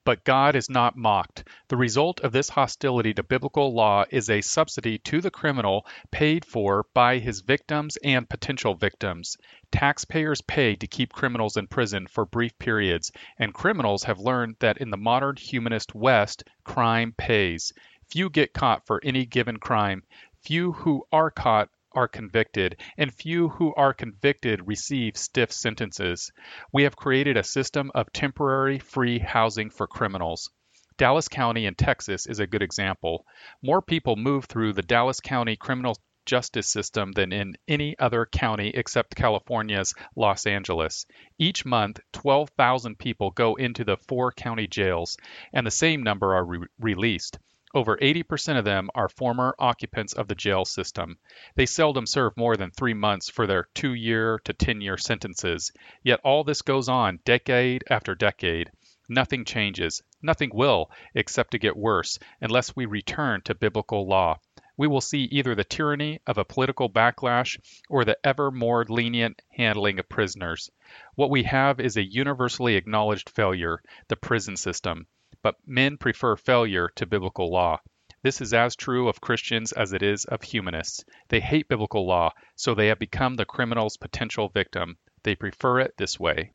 But 0.08 0.24
God 0.24 0.56
is 0.56 0.70
not 0.70 0.96
mocked. 0.96 1.44
The 1.68 1.76
result 1.76 2.20
of 2.20 2.32
this 2.32 2.48
hostility 2.48 3.12
to 3.12 3.22
biblical 3.22 3.74
law 3.74 4.06
is 4.08 4.30
a 4.30 4.40
subsidy 4.40 4.96
to 5.00 5.20
the 5.20 5.30
criminal 5.30 5.84
paid 6.10 6.46
for 6.46 6.86
by 6.94 7.18
his 7.18 7.42
victims 7.42 7.98
and 8.02 8.26
potential 8.26 8.74
victims. 8.74 9.36
Taxpayers 9.70 10.40
pay 10.40 10.76
to 10.76 10.86
keep 10.86 11.12
criminals 11.12 11.58
in 11.58 11.66
prison 11.66 12.06
for 12.06 12.24
brief 12.24 12.58
periods, 12.58 13.12
and 13.38 13.52
criminals 13.52 14.04
have 14.04 14.18
learned 14.18 14.56
that 14.60 14.78
in 14.78 14.88
the 14.88 14.96
modern 14.96 15.36
humanist 15.36 15.94
West, 15.94 16.42
crime 16.64 17.12
pays. 17.18 17.74
Few 18.08 18.30
get 18.30 18.54
caught 18.54 18.86
for 18.86 19.02
any 19.04 19.26
given 19.26 19.58
crime. 19.58 20.04
Few 20.40 20.72
who 20.72 21.04
are 21.12 21.30
caught 21.30 21.68
are 21.98 22.06
convicted, 22.06 22.80
and 22.96 23.12
few 23.12 23.48
who 23.48 23.74
are 23.74 23.92
convicted 23.92 24.68
receive 24.68 25.16
stiff 25.16 25.50
sentences. 25.50 26.30
We 26.72 26.84
have 26.84 26.94
created 26.94 27.36
a 27.36 27.42
system 27.42 27.90
of 27.92 28.12
temporary 28.12 28.78
free 28.78 29.18
housing 29.18 29.68
for 29.68 29.88
criminals. 29.88 30.48
Dallas 30.96 31.26
County 31.26 31.66
in 31.66 31.74
Texas 31.74 32.26
is 32.26 32.38
a 32.38 32.46
good 32.46 32.62
example. 32.62 33.26
More 33.62 33.82
people 33.82 34.14
move 34.14 34.44
through 34.44 34.74
the 34.74 34.82
Dallas 34.82 35.18
County 35.18 35.56
criminal 35.56 35.96
justice 36.24 36.68
system 36.68 37.10
than 37.10 37.32
in 37.32 37.56
any 37.66 37.98
other 37.98 38.26
county 38.26 38.68
except 38.68 39.16
California's 39.16 39.92
Los 40.14 40.46
Angeles. 40.46 41.04
Each 41.36 41.64
month, 41.64 41.98
12,000 42.12 42.96
people 42.96 43.32
go 43.32 43.56
into 43.56 43.82
the 43.82 43.96
four 43.96 44.30
county 44.30 44.68
jails, 44.68 45.16
and 45.52 45.66
the 45.66 45.72
same 45.72 46.04
number 46.04 46.36
are 46.36 46.44
re- 46.44 46.68
released. 46.78 47.40
Over 47.74 47.98
80% 47.98 48.58
of 48.58 48.64
them 48.64 48.88
are 48.94 49.10
former 49.10 49.54
occupants 49.58 50.14
of 50.14 50.26
the 50.26 50.34
jail 50.34 50.64
system. 50.64 51.18
They 51.54 51.66
seldom 51.66 52.06
serve 52.06 52.34
more 52.34 52.56
than 52.56 52.70
three 52.70 52.94
months 52.94 53.28
for 53.28 53.46
their 53.46 53.68
two 53.74 53.92
year 53.92 54.38
to 54.44 54.54
10 54.54 54.80
year 54.80 54.96
sentences. 54.96 55.70
Yet 56.02 56.20
all 56.24 56.44
this 56.44 56.62
goes 56.62 56.88
on 56.88 57.20
decade 57.26 57.84
after 57.90 58.14
decade. 58.14 58.70
Nothing 59.06 59.44
changes. 59.44 60.02
Nothing 60.22 60.50
will, 60.54 60.90
except 61.14 61.50
to 61.50 61.58
get 61.58 61.76
worse, 61.76 62.18
unless 62.40 62.74
we 62.74 62.86
return 62.86 63.42
to 63.42 63.54
biblical 63.54 64.08
law. 64.08 64.38
We 64.78 64.86
will 64.86 65.02
see 65.02 65.24
either 65.24 65.54
the 65.54 65.64
tyranny 65.64 66.20
of 66.26 66.38
a 66.38 66.46
political 66.46 66.88
backlash 66.88 67.58
or 67.90 68.06
the 68.06 68.16
ever 68.24 68.50
more 68.50 68.86
lenient 68.88 69.42
handling 69.50 69.98
of 69.98 70.08
prisoners. 70.08 70.70
What 71.16 71.28
we 71.28 71.42
have 71.42 71.80
is 71.80 71.98
a 71.98 72.02
universally 72.02 72.76
acknowledged 72.76 73.28
failure 73.28 73.82
the 74.08 74.16
prison 74.16 74.56
system 74.56 75.06
but 75.42 75.56
men 75.66 75.96
prefer 75.96 76.36
failure 76.36 76.88
to 76.96 77.06
biblical 77.06 77.50
law. 77.50 77.80
This 78.22 78.40
is 78.40 78.52
as 78.52 78.74
true 78.74 79.08
of 79.08 79.20
Christians 79.20 79.70
as 79.72 79.92
it 79.92 80.02
is 80.02 80.24
of 80.24 80.42
humanists. 80.42 81.04
They 81.28 81.40
hate 81.40 81.68
biblical 81.68 82.06
law, 82.06 82.32
so 82.56 82.74
they 82.74 82.88
have 82.88 82.98
become 82.98 83.36
the 83.36 83.44
criminal's 83.44 83.96
potential 83.96 84.48
victim. 84.48 84.98
They 85.22 85.36
prefer 85.36 85.78
it 85.80 85.96
this 85.96 86.18
way. 86.18 86.52